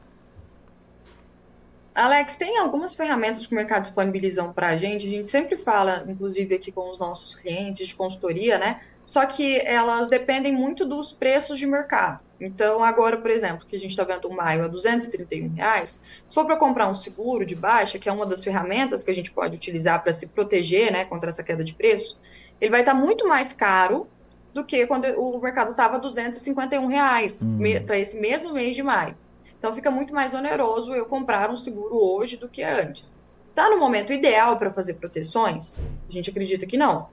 Alex, 1.95 2.35
tem 2.35 2.59
algumas 2.59 2.93
ferramentas 2.93 3.47
que 3.47 3.53
o 3.53 3.55
mercado 3.55 3.81
disponibilizam 3.81 4.53
para 4.53 4.67
a 4.67 4.77
gente. 4.77 5.07
A 5.07 5.09
gente 5.09 5.27
sempre 5.27 5.57
fala, 5.57 6.05
inclusive 6.07 6.53
aqui 6.53 6.71
com 6.71 6.91
os 6.91 6.99
nossos 6.99 7.33
clientes 7.33 7.87
de 7.87 7.95
consultoria, 7.95 8.59
né? 8.59 8.81
Só 9.07 9.25
que 9.25 9.57
elas 9.61 10.09
dependem 10.09 10.51
muito 10.51 10.85
dos 10.85 11.13
preços 11.13 11.57
de 11.57 11.65
mercado. 11.65 12.19
Então, 12.41 12.83
agora, 12.83 13.15
por 13.15 13.31
exemplo, 13.31 13.65
que 13.65 13.77
a 13.77 13.79
gente 13.79 13.91
está 13.91 14.03
vendo 14.03 14.27
o 14.27 14.35
maio 14.35 14.65
a 14.65 14.67
231 14.67 15.53
reais, 15.55 16.03
se 16.27 16.35
for 16.35 16.45
para 16.45 16.57
comprar 16.57 16.89
um 16.89 16.93
seguro 16.93 17.45
de 17.45 17.55
baixa, 17.55 17.97
que 17.97 18.09
é 18.09 18.11
uma 18.11 18.25
das 18.25 18.43
ferramentas 18.43 19.05
que 19.05 19.09
a 19.09 19.15
gente 19.15 19.31
pode 19.31 19.55
utilizar 19.55 20.03
para 20.03 20.11
se 20.11 20.27
proteger 20.27 20.91
né, 20.91 21.05
contra 21.05 21.29
essa 21.29 21.41
queda 21.41 21.63
de 21.63 21.73
preço, 21.73 22.19
ele 22.59 22.69
vai 22.69 22.81
estar 22.81 22.91
tá 22.91 22.99
muito 22.99 23.25
mais 23.25 23.53
caro 23.53 24.07
do 24.53 24.65
que 24.65 24.85
quando 24.85 25.05
o 25.05 25.39
mercado 25.39 25.71
estava 25.71 25.97
251 25.99 26.85
reais 26.87 27.41
hum. 27.41 27.59
para 27.85 27.97
esse 27.97 28.19
mesmo 28.19 28.51
mês 28.51 28.75
de 28.75 28.83
maio. 28.83 29.15
Então, 29.57 29.73
fica 29.73 29.89
muito 29.89 30.13
mais 30.13 30.33
oneroso 30.33 30.93
eu 30.93 31.05
comprar 31.05 31.49
um 31.49 31.55
seguro 31.55 31.95
hoje 31.95 32.35
do 32.35 32.49
que 32.49 32.61
antes. 32.61 33.17
Está 33.51 33.69
no 33.69 33.77
momento 33.77 34.11
ideal 34.11 34.57
para 34.57 34.69
fazer 34.69 34.95
proteções? 34.95 35.79
A 36.09 36.11
gente 36.11 36.29
acredita 36.29 36.65
que 36.65 36.75
não. 36.75 37.07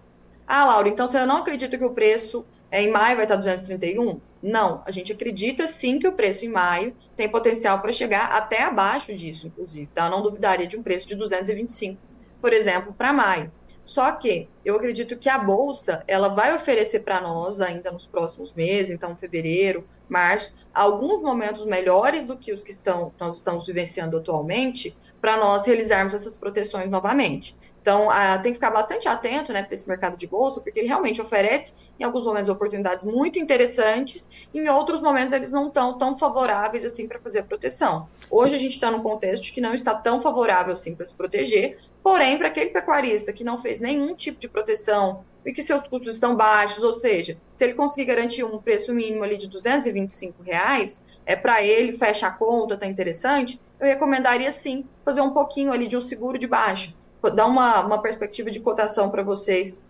Ah, 0.47 0.65
Laura, 0.65 0.89
então 0.89 1.07
você 1.07 1.25
não 1.25 1.39
acredita 1.39 1.79
que 1.79 1.85
o 1.85 1.95
preço 1.95 2.45
é, 2.71 2.83
em 2.83 2.91
maio 2.91 3.17
vai 3.17 3.25
estar 3.25 3.37
231? 3.37 4.21
Não, 4.43 4.83
a 4.85 4.91
gente 4.91 5.13
acredita 5.13 5.67
sim 5.67 5.99
que 5.99 6.07
o 6.07 6.13
preço 6.13 6.45
em 6.45 6.49
maio 6.49 6.95
tem 7.17 7.29
potencial 7.29 7.81
para 7.81 7.93
chegar 7.93 8.27
até 8.27 8.63
abaixo 8.63 9.15
disso, 9.15 9.47
inclusive. 9.47 9.89
Tá? 9.95 10.07
Eu 10.07 10.11
não 10.11 10.23
duvidaria 10.23 10.67
de 10.67 10.77
um 10.77 10.83
preço 10.83 11.09
de 11.09 11.15
225, 11.15 11.99
por 12.43 12.53
exemplo, 12.53 12.93
para 12.93 13.13
maio. 13.13 13.51
Só 13.85 14.13
que 14.13 14.49
eu 14.65 14.77
acredito 14.77 15.17
que 15.17 15.29
a 15.29 15.39
bolsa 15.39 16.03
ela 16.09 16.29
vai 16.29 16.55
oferecer 16.55 17.01
para 17.01 17.21
nós 17.21 17.61
ainda 17.61 17.93
nos 17.93 18.07
próximos 18.07 18.53
meses, 18.53 18.91
então 18.93 19.15
fevereiro, 19.15 19.87
março, 20.09 20.55
alguns 20.73 21.21
momentos 21.21 21.67
melhores 21.67 22.27
do 22.27 22.37
que 22.37 22.53
os 22.53 22.63
que 22.63 22.71
estão, 22.71 23.13
nós 23.21 23.37
estamos 23.37 23.67
vivenciando 23.67 24.17
atualmente, 24.17 24.97
para 25.21 25.37
nós 25.37 25.67
realizarmos 25.67 26.15
essas 26.15 26.35
proteções 26.35 26.91
novamente. 26.91 27.55
Então, 27.85 28.11
a, 28.11 28.39
tem 28.39 28.51
que 28.51 28.55
ficar 28.55 28.71
bastante 28.71 29.07
atento 29.07 29.53
né, 29.53 29.63
para 29.63 29.75
esse 29.75 29.87
mercado 29.87 30.17
de 30.17 30.27
bolsa, 30.27 30.63
porque 30.63 30.79
ele 30.79 30.89
realmente 30.89 31.21
oferece, 31.21 31.75
em 32.01 32.03
alguns 32.03 32.25
momentos, 32.25 32.49
oportunidades 32.49 33.05
muito 33.05 33.39
interessantes, 33.39 34.31
em 34.55 34.67
outros 34.71 35.03
momentos 35.03 35.35
eles 35.35 35.53
não 35.53 35.69
estão 35.69 35.99
tão 35.99 36.17
favoráveis 36.17 36.83
assim 36.83 37.07
para 37.07 37.21
fazer 37.21 37.41
a 37.41 37.43
proteção. 37.43 38.09
Hoje 38.31 38.57
a 38.57 38.59
gente 38.59 38.73
está 38.73 38.91
num 38.91 39.03
contexto 39.03 39.53
que 39.53 39.61
não 39.61 39.75
está 39.75 39.95
tão 39.95 40.19
favorável 40.19 40.73
assim 40.73 40.95
para 40.95 41.05
se 41.05 41.13
proteger, 41.15 41.77
porém, 42.03 42.39
para 42.39 42.49
aquele 42.49 42.71
pecuarista 42.71 43.35
que 43.35 43.45
não 43.45 43.59
fez 43.59 43.81
nenhum 43.81 44.15
tipo 44.15 44.41
de 44.41 44.49
proteção 44.49 45.23
e 45.45 45.53
que 45.53 45.63
seus 45.63 45.87
custos 45.87 46.15
estão 46.15 46.35
baixos, 46.35 46.83
ou 46.83 46.93
seja, 46.95 47.37
se 47.53 47.65
ele 47.65 47.75
conseguir 47.75 48.07
garantir 48.07 48.45
um 48.45 48.63
preço 48.63 48.95
mínimo 48.95 49.23
ali 49.23 49.37
de 49.37 49.47
225 49.47 50.43
reais, 50.43 51.05
é 51.27 51.37
para 51.37 51.63
ele, 51.63 51.93
fecha 51.93 52.29
a 52.29 52.31
conta, 52.31 52.79
tá 52.79 52.87
interessante, 52.87 53.61
eu 53.79 53.87
recomendaria 53.87 54.51
sim 54.51 54.87
fazer 55.05 55.21
um 55.21 55.35
pouquinho 55.35 55.71
ali 55.71 55.87
de 55.87 55.99
um 55.99 56.01
seguro 56.01 56.39
de 56.39 56.47
baixo 56.47 57.04
dar 57.31 57.47
uma, 57.47 57.81
uma 57.81 58.03
perspectiva 58.03 58.51
de 58.51 58.61
cotação 58.61 59.11
para 59.11 59.23
vocês 59.23 59.83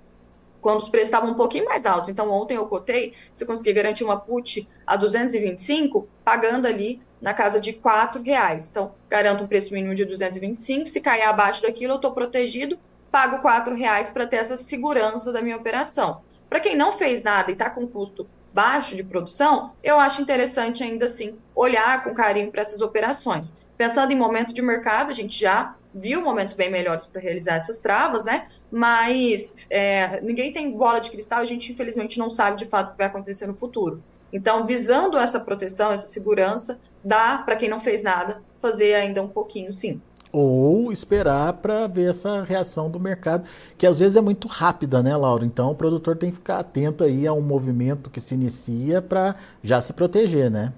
quando 0.60 0.80
os 0.80 0.88
preços 0.88 1.08
estavam 1.08 1.32
um 1.32 1.34
pouquinho 1.34 1.66
mais 1.66 1.84
altos. 1.84 2.08
Então, 2.08 2.30
ontem 2.30 2.56
eu 2.56 2.66
cotei, 2.66 3.12
você 3.34 3.44
conseguir 3.44 3.74
garantir 3.74 4.02
uma 4.02 4.18
put 4.18 4.66
a 4.86 4.96
225, 4.96 6.08
pagando 6.24 6.66
ali 6.66 7.02
na 7.20 7.34
casa 7.34 7.60
de 7.60 7.70
R$ 7.70 8.22
reais. 8.24 8.70
Então, 8.70 8.92
garanto 9.10 9.44
um 9.44 9.46
preço 9.46 9.74
mínimo 9.74 9.94
de 9.94 10.06
225, 10.06 10.86
se 10.86 11.02
cair 11.02 11.22
abaixo 11.22 11.60
daquilo, 11.60 11.92
eu 11.92 11.96
estou 11.96 12.12
protegido, 12.12 12.78
pago 13.10 13.46
R$ 13.46 13.74
reais 13.74 14.08
para 14.08 14.26
ter 14.26 14.36
essa 14.36 14.56
segurança 14.56 15.30
da 15.30 15.42
minha 15.42 15.56
operação. 15.56 16.22
Para 16.48 16.60
quem 16.60 16.74
não 16.74 16.92
fez 16.92 17.22
nada 17.22 17.50
e 17.50 17.52
está 17.52 17.68
com 17.68 17.86
custo 17.86 18.26
baixo 18.54 18.96
de 18.96 19.02
produção, 19.02 19.72
eu 19.82 19.98
acho 19.98 20.22
interessante 20.22 20.82
ainda 20.82 21.06
assim 21.06 21.36
olhar 21.54 22.04
com 22.04 22.14
carinho 22.14 22.50
para 22.50 22.60
essas 22.60 22.80
operações. 22.80 23.58
Pensando 23.76 24.12
em 24.12 24.16
momento 24.16 24.52
de 24.52 24.62
mercado, 24.62 25.10
a 25.10 25.14
gente 25.14 25.38
já 25.38 25.74
viu 25.94 26.20
momentos 26.20 26.54
bem 26.54 26.70
melhores 26.70 27.06
para 27.06 27.20
realizar 27.20 27.54
essas 27.54 27.78
travas, 27.78 28.24
né? 28.24 28.48
Mas 28.70 29.54
é, 29.70 30.20
ninguém 30.20 30.52
tem 30.52 30.76
bola 30.76 30.98
de 30.98 31.10
cristal, 31.10 31.40
a 31.40 31.46
gente 31.46 31.70
infelizmente 31.70 32.18
não 32.18 32.28
sabe 32.28 32.58
de 32.58 32.66
fato 32.66 32.88
o 32.88 32.90
que 32.92 32.98
vai 32.98 33.06
acontecer 33.06 33.46
no 33.46 33.54
futuro. 33.54 34.02
Então, 34.32 34.66
visando 34.66 35.16
essa 35.16 35.38
proteção, 35.38 35.92
essa 35.92 36.08
segurança, 36.08 36.80
dá 37.04 37.38
para 37.38 37.54
quem 37.54 37.68
não 37.68 37.78
fez 37.78 38.02
nada 38.02 38.42
fazer 38.58 38.94
ainda 38.94 39.22
um 39.22 39.28
pouquinho, 39.28 39.70
sim. 39.70 40.00
Ou 40.32 40.90
esperar 40.90 41.52
para 41.52 41.86
ver 41.86 42.10
essa 42.10 42.42
reação 42.42 42.90
do 42.90 42.98
mercado, 42.98 43.44
que 43.78 43.86
às 43.86 44.00
vezes 44.00 44.16
é 44.16 44.20
muito 44.20 44.48
rápida, 44.48 45.00
né, 45.00 45.16
Laura? 45.16 45.44
Então 45.44 45.70
o 45.70 45.74
produtor 45.76 46.16
tem 46.16 46.30
que 46.30 46.38
ficar 46.38 46.58
atento 46.58 47.04
aí 47.04 47.24
a 47.24 47.32
um 47.32 47.40
movimento 47.40 48.10
que 48.10 48.20
se 48.20 48.34
inicia 48.34 49.00
para 49.00 49.36
já 49.62 49.80
se 49.80 49.92
proteger, 49.92 50.50
né? 50.50 50.72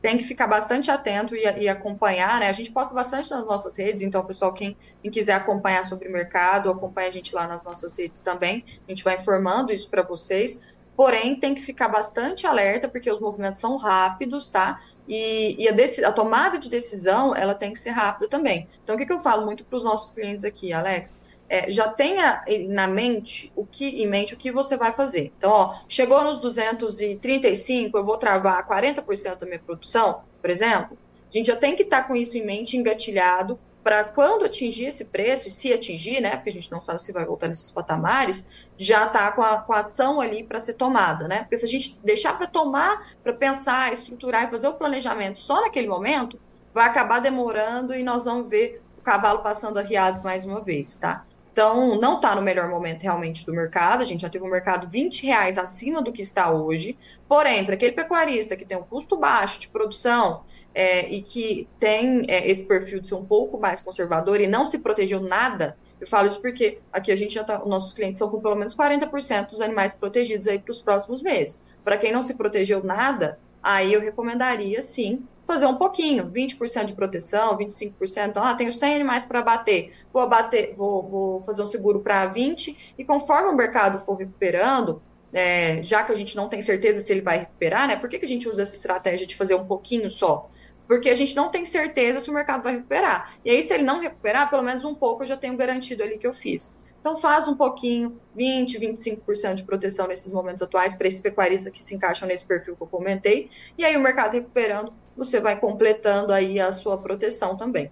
Tem 0.00 0.16
que 0.16 0.24
ficar 0.24 0.46
bastante 0.46 0.90
atento 0.90 1.34
e, 1.34 1.42
e, 1.42 1.68
acompanhar, 1.68 2.38
né? 2.40 2.48
A 2.48 2.52
gente 2.52 2.70
posta 2.70 2.94
bastante 2.94 3.30
nas 3.30 3.44
nossas 3.44 3.76
redes, 3.76 4.02
então, 4.02 4.24
pessoal, 4.24 4.52
quem, 4.52 4.76
quem, 5.02 5.10
quiser 5.10 5.34
acompanhar 5.34 5.84
sobre 5.84 6.08
o 6.08 6.12
mercado, 6.12 6.70
acompanha 6.70 7.08
a 7.08 7.12
gente 7.12 7.34
lá 7.34 7.46
nas 7.46 7.64
nossas 7.64 7.96
redes 7.98 8.20
também. 8.20 8.64
A 8.86 8.90
gente 8.90 9.02
vai 9.02 9.16
informando 9.16 9.72
isso 9.72 9.88
para 9.88 10.02
vocês. 10.02 10.62
Porém, 10.96 11.38
tem 11.38 11.54
que 11.54 11.60
ficar 11.60 11.88
bastante 11.88 12.46
alerta, 12.46 12.88
porque 12.88 13.10
os 13.10 13.20
movimentos 13.20 13.60
são 13.60 13.76
rápidos, 13.76 14.48
tá? 14.48 14.80
E, 15.06 15.54
e 15.56 15.68
a, 15.68 16.08
a, 16.08 16.12
tomada 16.12 16.58
de 16.58 16.68
decisão, 16.68 17.34
ela 17.34 17.54
tem 17.54 17.72
que 17.72 17.78
ser 17.78 17.90
rápida 17.90 18.28
também. 18.28 18.68
Então, 18.82 18.96
o 18.96 18.98
que, 18.98 19.06
que 19.06 19.12
eu 19.12 19.20
falo 19.20 19.44
muito 19.44 19.64
para 19.64 19.76
os 19.76 19.84
nossos 19.84 20.12
clientes 20.12 20.44
aqui, 20.44 20.72
Alex? 20.72 21.20
É, 21.48 21.70
já 21.70 21.88
tenha 21.88 22.42
na 22.68 22.86
mente 22.86 23.50
o 23.56 23.64
que 23.64 24.02
em 24.02 24.06
mente 24.06 24.34
o 24.34 24.36
que 24.36 24.52
você 24.52 24.76
vai 24.76 24.92
fazer. 24.92 25.32
Então, 25.36 25.50
ó, 25.50 25.78
chegou 25.88 26.22
nos 26.22 26.38
235, 26.38 27.96
eu 27.96 28.04
vou 28.04 28.18
travar 28.18 28.66
40% 28.66 29.38
da 29.38 29.46
minha 29.46 29.58
produção, 29.58 30.22
por 30.40 30.50
exemplo. 30.50 30.96
A 31.28 31.32
gente 31.32 31.46
já 31.46 31.56
tem 31.56 31.74
que 31.74 31.82
estar 31.82 32.02
tá 32.02 32.08
com 32.08 32.16
isso 32.16 32.36
em 32.36 32.44
mente, 32.44 32.76
engatilhado, 32.76 33.58
para 33.82 34.04
quando 34.04 34.44
atingir 34.44 34.86
esse 34.86 35.06
preço, 35.06 35.48
e 35.48 35.50
se 35.50 35.72
atingir, 35.72 36.20
né, 36.20 36.36
porque 36.36 36.50
a 36.50 36.52
gente 36.52 36.70
não 36.70 36.82
sabe 36.82 37.02
se 37.02 37.12
vai 37.12 37.24
voltar 37.24 37.48
nesses 37.48 37.70
patamares, 37.70 38.46
já 38.76 39.06
tá 39.06 39.32
com 39.32 39.42
com 39.66 39.72
a 39.72 39.78
ação 39.78 40.20
ali 40.20 40.44
para 40.44 40.58
ser 40.58 40.74
tomada, 40.74 41.26
né? 41.26 41.40
Porque 41.40 41.56
se 41.56 41.64
a 41.64 41.68
gente 41.68 41.98
deixar 42.04 42.36
para 42.36 42.46
tomar, 42.46 43.14
para 43.22 43.32
pensar, 43.32 43.92
estruturar 43.92 44.44
e 44.44 44.50
fazer 44.50 44.68
o 44.68 44.74
planejamento 44.74 45.38
só 45.38 45.62
naquele 45.62 45.88
momento, 45.88 46.38
vai 46.74 46.86
acabar 46.86 47.20
demorando 47.20 47.94
e 47.94 48.02
nós 48.02 48.26
vamos 48.26 48.50
ver 48.50 48.82
o 48.98 49.00
cavalo 49.00 49.38
passando 49.38 49.78
arriado 49.78 50.22
mais 50.22 50.44
uma 50.44 50.60
vez, 50.60 50.98
tá? 50.98 51.24
Então, 51.58 52.00
não 52.00 52.14
está 52.14 52.36
no 52.36 52.40
melhor 52.40 52.68
momento 52.68 53.02
realmente 53.02 53.44
do 53.44 53.52
mercado. 53.52 54.00
A 54.00 54.04
gente 54.04 54.20
já 54.20 54.28
teve 54.28 54.44
um 54.44 54.48
mercado 54.48 54.88
20 54.88 55.26
reais 55.26 55.58
acima 55.58 56.00
do 56.00 56.12
que 56.12 56.22
está 56.22 56.52
hoje. 56.52 56.96
Porém, 57.28 57.64
para 57.64 57.74
aquele 57.74 57.90
pecuarista 57.90 58.56
que 58.56 58.64
tem 58.64 58.78
um 58.78 58.84
custo 58.84 59.16
baixo 59.16 59.58
de 59.62 59.66
produção 59.66 60.44
é, 60.72 61.08
e 61.08 61.20
que 61.20 61.66
tem 61.80 62.24
é, 62.28 62.48
esse 62.48 62.62
perfil 62.62 63.00
de 63.00 63.08
ser 63.08 63.16
um 63.16 63.24
pouco 63.24 63.58
mais 63.58 63.80
conservador 63.80 64.40
e 64.40 64.46
não 64.46 64.64
se 64.64 64.78
protegeu 64.78 65.20
nada, 65.20 65.76
eu 66.00 66.06
falo 66.06 66.28
isso 66.28 66.40
porque 66.40 66.78
aqui 66.92 67.10
a 67.10 67.16
gente 67.16 67.34
já 67.34 67.42
tá, 67.42 67.58
nossos 67.66 67.92
clientes 67.92 68.18
são 68.18 68.30
com 68.30 68.40
pelo 68.40 68.54
menos 68.54 68.76
40% 68.76 69.50
dos 69.50 69.60
animais 69.60 69.92
protegidos 69.92 70.46
aí 70.46 70.60
para 70.60 70.70
os 70.70 70.80
próximos 70.80 71.20
meses. 71.22 71.60
Para 71.82 71.98
quem 71.98 72.12
não 72.12 72.22
se 72.22 72.36
protegeu 72.36 72.84
nada, 72.84 73.36
aí 73.62 73.92
eu 73.92 74.00
recomendaria 74.00 74.80
sim 74.82 75.26
fazer 75.46 75.64
um 75.64 75.76
pouquinho, 75.76 76.30
20% 76.30 76.84
de 76.84 76.92
proteção, 76.92 77.56
25%. 77.56 78.28
Então, 78.28 78.44
ah, 78.44 78.54
tenho 78.54 78.70
100 78.70 78.96
animais 78.96 79.24
para 79.24 79.38
abater, 79.38 79.94
vou 80.12 80.20
abater, 80.20 80.74
vou, 80.76 81.02
vou 81.02 81.42
fazer 81.42 81.62
um 81.62 81.66
seguro 81.66 82.00
para 82.00 82.26
20 82.26 82.94
e 82.98 83.04
conforme 83.04 83.48
o 83.48 83.56
mercado 83.56 83.98
for 83.98 84.14
recuperando, 84.14 85.00
é, 85.32 85.82
já 85.82 86.02
que 86.02 86.12
a 86.12 86.14
gente 86.14 86.36
não 86.36 86.48
tem 86.48 86.60
certeza 86.60 87.00
se 87.00 87.10
ele 87.10 87.22
vai 87.22 87.38
recuperar, 87.38 87.88
né? 87.88 87.96
Por 87.96 88.10
que, 88.10 88.18
que 88.18 88.26
a 88.26 88.28
gente 88.28 88.46
usa 88.46 88.62
essa 88.62 88.76
estratégia 88.76 89.26
de 89.26 89.34
fazer 89.34 89.54
um 89.54 89.66
pouquinho 89.66 90.10
só? 90.10 90.50
Porque 90.86 91.08
a 91.08 91.14
gente 91.14 91.34
não 91.34 91.50
tem 91.50 91.64
certeza 91.64 92.20
se 92.20 92.30
o 92.30 92.34
mercado 92.34 92.62
vai 92.62 92.74
recuperar. 92.74 93.34
E 93.44 93.50
aí, 93.50 93.62
se 93.62 93.72
ele 93.72 93.82
não 93.82 94.00
recuperar, 94.00 94.48
pelo 94.50 94.62
menos 94.62 94.84
um 94.84 94.94
pouco 94.94 95.22
eu 95.22 95.26
já 95.26 95.36
tenho 95.36 95.56
garantido 95.56 96.02
ali 96.02 96.18
que 96.18 96.26
eu 96.26 96.32
fiz. 96.32 96.82
Então 97.00 97.16
faz 97.16 97.46
um 97.46 97.54
pouquinho, 97.54 98.18
20, 98.34 98.78
25% 98.78 99.54
de 99.54 99.62
proteção 99.62 100.06
nesses 100.08 100.32
momentos 100.32 100.62
atuais 100.62 100.94
para 100.94 101.06
esse 101.06 101.20
pecuarista 101.20 101.70
que 101.70 101.82
se 101.82 101.94
encaixa 101.94 102.26
nesse 102.26 102.44
perfil 102.44 102.76
que 102.76 102.82
eu 102.82 102.86
comentei. 102.86 103.50
E 103.76 103.84
aí 103.84 103.96
o 103.96 104.00
mercado 104.00 104.34
recuperando, 104.34 104.92
você 105.16 105.40
vai 105.40 105.58
completando 105.58 106.32
aí 106.32 106.60
a 106.60 106.72
sua 106.72 106.98
proteção 106.98 107.56
também. 107.56 107.90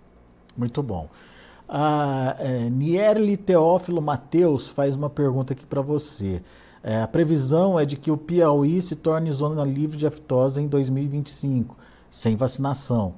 Muito 0.57 0.83
bom. 0.83 1.09
A 1.69 2.37
é, 2.39 2.71
Nierli 2.71 3.37
Teófilo 3.37 4.01
Mateus 4.01 4.69
faz 4.69 4.95
uma 4.95 5.11
pergunta 5.11 5.53
aqui 5.53 5.67
para 5.67 5.81
você. 5.81 6.43
É, 6.83 7.03
a 7.03 7.09
previsão 7.09 7.79
é 7.79 7.85
de 7.85 7.97
que 7.97 8.13
o 8.13 8.17
Piauí 8.17 8.81
se 8.81 8.95
torne 8.95 9.33
zona 9.33 9.65
livre 9.65 9.97
de 9.97 10.07
aftosa 10.07 10.63
em 10.63 10.69
2025, 10.69 11.77
sem 12.11 12.37
vacinação. 12.37 13.15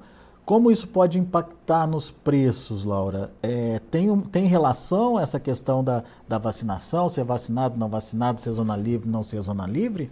Como 0.49 0.71
isso 0.71 0.87
pode 0.87 1.19
impactar 1.19 1.85
nos 1.85 2.09
preços, 2.09 2.83
Laura? 2.83 3.29
É, 3.43 3.79
tem, 3.91 4.19
tem 4.19 4.45
relação 4.47 5.19
essa 5.19 5.39
questão 5.39 5.83
da, 5.83 6.03
da 6.27 6.39
vacinação, 6.39 7.07
ser 7.07 7.23
vacinado, 7.23 7.77
não 7.77 7.87
vacinado, 7.87 8.41
ser 8.41 8.49
zona 8.53 8.75
livre, 8.75 9.07
não 9.07 9.21
ser 9.21 9.39
zona 9.43 9.67
livre? 9.67 10.09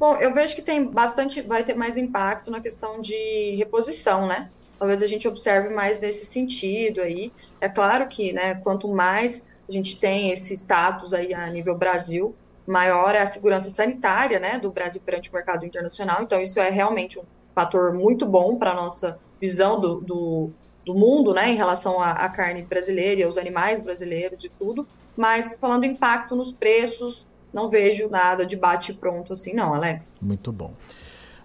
Bom, 0.00 0.16
eu 0.16 0.32
vejo 0.32 0.54
que 0.54 0.62
tem 0.62 0.86
bastante, 0.86 1.42
vai 1.42 1.62
ter 1.62 1.74
mais 1.74 1.98
impacto 1.98 2.50
na 2.50 2.58
questão 2.58 2.98
de 2.98 3.54
reposição, 3.58 4.26
né? 4.26 4.48
Talvez 4.78 5.02
a 5.02 5.06
gente 5.06 5.28
observe 5.28 5.68
mais 5.74 6.00
nesse 6.00 6.24
sentido 6.24 7.02
aí. 7.02 7.30
É 7.60 7.68
claro 7.68 8.08
que, 8.08 8.32
né, 8.32 8.54
quanto 8.54 8.88
mais 8.88 9.52
a 9.68 9.72
gente 9.72 10.00
tem 10.00 10.30
esse 10.30 10.54
status 10.54 11.12
aí 11.12 11.34
a 11.34 11.46
nível 11.50 11.76
Brasil, 11.76 12.34
maior 12.66 13.14
é 13.14 13.20
a 13.20 13.26
segurança 13.26 13.68
sanitária, 13.68 14.40
né, 14.40 14.58
do 14.58 14.72
Brasil 14.72 15.02
perante 15.04 15.28
o 15.28 15.34
mercado 15.34 15.66
internacional. 15.66 16.22
Então, 16.22 16.40
isso 16.40 16.58
é 16.58 16.70
realmente 16.70 17.18
um 17.18 17.24
fator 17.56 17.94
muito 17.94 18.26
bom 18.26 18.58
para 18.58 18.72
a 18.72 18.74
nossa 18.74 19.18
visão 19.40 19.80
do, 19.80 20.00
do, 20.02 20.50
do, 20.84 20.94
mundo, 20.94 21.32
né, 21.32 21.50
em 21.50 21.56
relação 21.56 21.98
à, 22.00 22.10
à 22.12 22.28
carne 22.28 22.62
brasileira 22.62 23.22
e 23.22 23.24
aos 23.24 23.38
animais 23.38 23.80
brasileiros 23.80 24.44
e 24.44 24.50
tudo. 24.50 24.86
Mas 25.16 25.56
falando 25.58 25.86
impacto 25.86 26.36
nos 26.36 26.52
preços, 26.52 27.26
não 27.50 27.66
vejo 27.66 28.10
nada 28.10 28.44
de 28.44 28.54
bate 28.54 28.92
pronto 28.92 29.32
assim, 29.32 29.54
não, 29.54 29.72
Alex. 29.72 30.18
Muito 30.20 30.52
bom. 30.52 30.74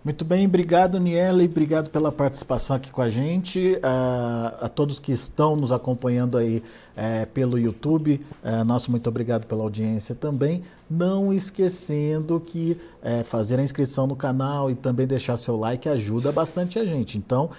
Muito 0.04 0.26
bem, 0.26 0.48
obrigado, 0.48 1.00
Niela, 1.00 1.44
e 1.44 1.46
obrigado 1.46 1.92
pela 1.92 2.12
participação 2.12 2.76
aqui 2.76 2.92
com 2.92 3.04
a 3.04 3.10
gente. 3.10 3.76
Uh, 3.76 4.66
a 4.66 4.68
todos 4.68 5.00
que 5.00 5.12
estão 5.12 5.56
nos 5.56 5.72
acompanhando 5.72 6.40
aí 6.40 6.58
uh, 6.58 7.28
pelo 7.28 7.58
YouTube, 7.58 8.20
uh, 8.44 8.66
nosso 8.66 8.90
muito 8.90 9.08
obrigado 9.08 9.46
pela 9.46 9.62
audiência 9.62 10.16
também. 10.16 10.64
Não 10.92 11.32
esquecendo 11.32 12.38
que 12.38 12.78
uh, 13.02 13.24
fazer 13.24 13.58
a 13.58 13.64
inscrição 13.64 14.06
no 14.06 14.16
canal 14.16 14.70
e 14.70 14.76
também 14.76 15.08
deixar 15.08 15.38
seu 15.38 15.56
like 15.56 15.88
ajuda 15.88 16.34
bastante 16.34 16.78
a 16.78 16.84
gente. 16.84 17.18
Então, 17.18 17.50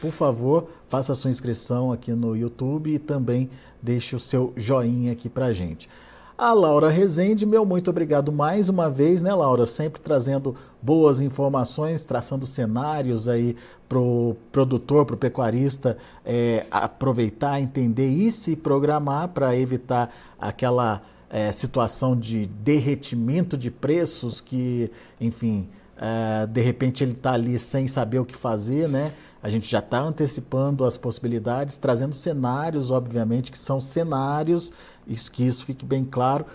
por 0.00 0.10
favor, 0.10 0.68
faça 0.88 1.12
a 1.12 1.14
sua 1.14 1.30
inscrição 1.30 1.90
aqui 1.90 2.12
no 2.12 2.36
YouTube 2.36 2.94
e 2.94 2.98
também 2.98 3.48
deixe 3.80 4.14
o 4.14 4.20
seu 4.20 4.52
joinha 4.56 5.12
aqui 5.12 5.28
pra 5.28 5.52
gente. 5.52 5.88
A 6.36 6.52
Laura 6.52 6.90
Rezende, 6.90 7.46
meu 7.46 7.64
muito 7.64 7.90
obrigado 7.90 8.32
mais 8.32 8.68
uma 8.68 8.90
vez, 8.90 9.22
né, 9.22 9.32
Laura? 9.32 9.66
Sempre 9.66 10.00
trazendo 10.00 10.56
boas 10.82 11.20
informações, 11.20 12.04
traçando 12.04 12.44
cenários 12.44 13.28
aí 13.28 13.56
para 13.88 14.00
o 14.00 14.36
produtor, 14.50 15.06
para 15.06 15.14
o 15.14 15.16
pecuarista 15.16 15.96
é, 16.24 16.66
aproveitar, 16.72 17.60
entender 17.60 18.08
e 18.08 18.32
se 18.32 18.56
programar 18.56 19.28
para 19.28 19.56
evitar 19.56 20.12
aquela 20.36 21.02
é, 21.34 21.50
situação 21.50 22.16
de 22.16 22.46
derretimento 22.46 23.58
de 23.58 23.68
preços 23.68 24.40
que, 24.40 24.88
enfim, 25.20 25.68
é, 25.96 26.46
de 26.46 26.60
repente 26.60 27.02
ele 27.02 27.10
está 27.10 27.32
ali 27.32 27.58
sem 27.58 27.88
saber 27.88 28.20
o 28.20 28.24
que 28.24 28.36
fazer, 28.36 28.88
né? 28.88 29.12
A 29.42 29.50
gente 29.50 29.68
já 29.68 29.80
está 29.80 29.98
antecipando 29.98 30.84
as 30.84 30.96
possibilidades, 30.96 31.76
trazendo 31.76 32.14
cenários, 32.14 32.92
obviamente, 32.92 33.50
que 33.50 33.58
são 33.58 33.80
cenários 33.80 34.72
isso, 35.08 35.28
que 35.32 35.44
isso 35.44 35.64
fique 35.64 35.84
bem 35.84 36.04
claro. 36.04 36.46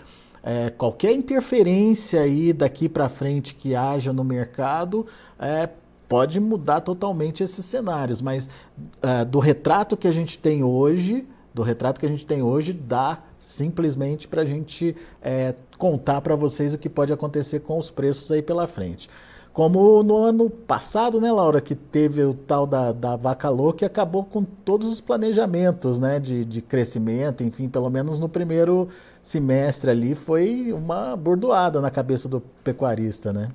É, 0.42 0.70
qualquer 0.70 1.12
interferência 1.12 2.22
aí 2.22 2.50
daqui 2.50 2.88
para 2.88 3.10
frente 3.10 3.54
que 3.54 3.74
haja 3.74 4.14
no 4.14 4.24
mercado 4.24 5.06
é, 5.38 5.68
pode 6.08 6.40
mudar 6.40 6.80
totalmente 6.80 7.42
esses 7.42 7.66
cenários, 7.66 8.22
mas 8.22 8.48
é, 9.02 9.26
do 9.26 9.40
retrato 9.40 9.94
que 9.94 10.08
a 10.08 10.12
gente 10.12 10.38
tem 10.38 10.64
hoje, 10.64 11.28
do 11.52 11.62
retrato 11.62 12.00
que 12.00 12.06
a 12.06 12.08
gente 12.08 12.24
tem 12.24 12.40
hoje, 12.40 12.72
dá 12.72 13.18
simplesmente 13.40 14.28
para 14.28 14.42
a 14.42 14.44
gente 14.44 14.96
é, 15.22 15.54
contar 15.78 16.20
para 16.20 16.34
vocês 16.34 16.74
o 16.74 16.78
que 16.78 16.88
pode 16.88 17.12
acontecer 17.12 17.60
com 17.60 17.78
os 17.78 17.90
preços 17.90 18.30
aí 18.30 18.42
pela 18.42 18.66
frente. 18.66 19.08
Como 19.52 20.02
no 20.04 20.16
ano 20.16 20.48
passado, 20.48 21.20
né, 21.20 21.32
Laura, 21.32 21.60
que 21.60 21.74
teve 21.74 22.22
o 22.22 22.32
tal 22.32 22.66
da, 22.66 22.92
da 22.92 23.16
vaca 23.16 23.48
louca 23.48 23.84
e 23.84 23.86
acabou 23.86 24.24
com 24.24 24.44
todos 24.44 24.86
os 24.86 25.00
planejamentos 25.00 25.98
né, 25.98 26.20
de, 26.20 26.44
de 26.44 26.62
crescimento, 26.62 27.42
enfim, 27.42 27.68
pelo 27.68 27.90
menos 27.90 28.20
no 28.20 28.28
primeiro 28.28 28.88
semestre 29.22 29.90
ali, 29.90 30.14
foi 30.14 30.72
uma 30.72 31.16
bordoada 31.16 31.80
na 31.80 31.90
cabeça 31.90 32.28
do 32.28 32.40
pecuarista, 32.62 33.32
né? 33.32 33.50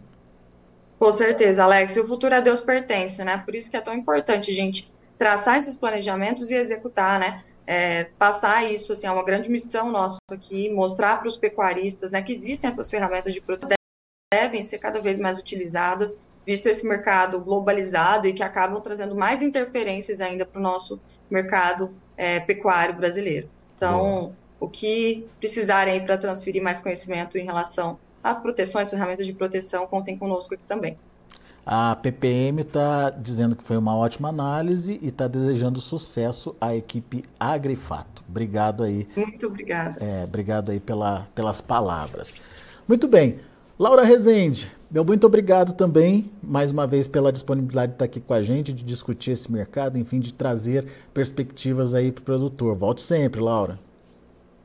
Com 1.00 1.12
certeza, 1.12 1.64
Alex. 1.64 1.96
E 1.96 2.00
o 2.00 2.08
futuro 2.08 2.36
a 2.36 2.40
Deus 2.40 2.60
pertence, 2.60 3.24
né? 3.24 3.38
Por 3.38 3.56
isso 3.56 3.72
que 3.72 3.78
é 3.78 3.82
tão 3.82 3.94
importante 3.94 4.54
gente 4.54 4.92
traçar 5.18 5.58
esses 5.58 5.76
planejamentos 5.76 6.52
e 6.52 6.56
executar, 6.56 7.20
né? 7.20 7.44
É, 7.68 8.06
passar 8.20 8.72
isso, 8.72 8.94
assim, 8.94 9.08
é 9.08 9.12
uma 9.12 9.24
grande 9.24 9.50
missão 9.50 9.92
nossa 9.92 10.18
aqui, 10.32 10.70
mostrar 10.70 11.18
para 11.18 11.28
os 11.28 11.38
pecuaristas, 11.38 12.12
né, 12.12 12.22
que 12.22 12.32
existem 12.32 12.68
essas 12.68 12.90
ferramentas 12.90 13.34
de 13.34 13.42
proteção 13.42 13.76
devem 14.32 14.62
ser 14.64 14.80
cada 14.80 15.00
vez 15.00 15.18
mais 15.18 15.38
utilizadas 15.38 16.22
visto 16.46 16.68
esse 16.68 16.88
mercado 16.88 17.40
globalizado 17.40 18.28
e 18.28 18.34
que 18.34 18.44
acabam 18.44 18.80
trazendo 18.82 19.16
mais 19.16 19.42
interferências 19.42 20.22
ainda 20.22 20.46
para 20.46 20.60
o 20.60 20.62
nosso 20.62 21.02
mercado 21.30 21.94
é, 22.16 22.40
pecuário 22.40 22.96
brasileiro. 22.96 23.50
Então, 23.76 24.34
o 24.60 24.70
que 24.70 25.28
precisarem 25.40 26.06
para 26.06 26.18
transferir 26.18 26.62
mais 26.62 26.80
conhecimento 26.80 27.38
em 27.38 27.44
relação 27.44 28.00
às 28.24 28.38
proteções, 28.38 28.90
ferramentas 28.90 29.26
de 29.26 29.34
proteção, 29.34 29.88
contem 29.88 30.18
conosco 30.18 30.54
aqui 30.54 30.64
também. 30.68 30.98
A 31.66 31.96
PPM 31.96 32.62
está 32.62 33.10
dizendo 33.10 33.56
que 33.56 33.64
foi 33.64 33.76
uma 33.76 33.96
ótima 33.96 34.30
análise 34.30 35.00
e 35.02 35.08
está 35.08 35.28
desejando 35.28 35.82
sucesso 35.82 36.56
à 36.62 36.76
equipe 36.76 37.24
Agrifato. 37.40 38.24
Obrigado 38.30 38.84
aí. 38.84 39.08
Muito 39.16 39.48
obrigada. 39.48 39.98
É, 40.00 40.24
obrigado 40.24 40.72
aí 40.72 40.80
pela, 40.80 41.28
pelas 41.34 41.62
palavras. 41.62 42.36
Muito 42.88 43.08
bem. 43.08 43.40
Laura 43.80 44.04
Rezende, 44.04 44.72
meu 44.90 45.04
muito 45.04 45.26
obrigado 45.28 45.74
também, 45.74 46.32
mais 46.42 46.72
uma 46.72 46.88
vez, 46.88 47.08
pela 47.08 47.34
disponibilidade 47.34 47.90
de 47.90 47.96
estar 47.96 48.06
aqui 48.06 48.22
com 48.22 48.34
a 48.34 48.42
gente, 48.42 48.72
de 48.72 48.84
discutir 48.84 49.32
esse 49.32 49.52
mercado, 49.52 49.98
enfim, 49.98 50.20
de 50.20 50.34
trazer 50.34 50.86
perspectivas 51.14 51.94
aí 51.94 52.12
para 52.12 52.22
o 52.22 52.26
produtor. 52.26 52.76
Volte 52.76 53.02
sempre, 53.02 53.42
Laura. 53.42 53.78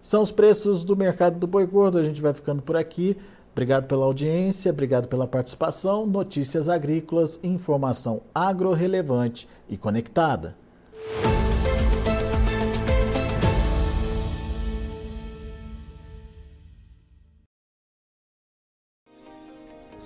São 0.00 0.22
os 0.22 0.32
preços 0.32 0.84
do 0.84 0.96
mercado 0.96 1.38
do 1.38 1.46
boi 1.46 1.66
gordo. 1.66 1.98
A 1.98 2.04
gente 2.04 2.22
vai 2.22 2.32
ficando 2.32 2.62
por 2.62 2.76
aqui. 2.76 3.14
Obrigado 3.52 3.86
pela 3.86 4.04
audiência, 4.04 4.70
obrigado 4.70 5.08
pela 5.08 5.26
participação. 5.26 6.06
Notícias 6.06 6.68
agrícolas, 6.68 7.40
informação 7.42 8.22
agro-relevante 8.32 9.48
e 9.68 9.76
conectada. 9.76 10.54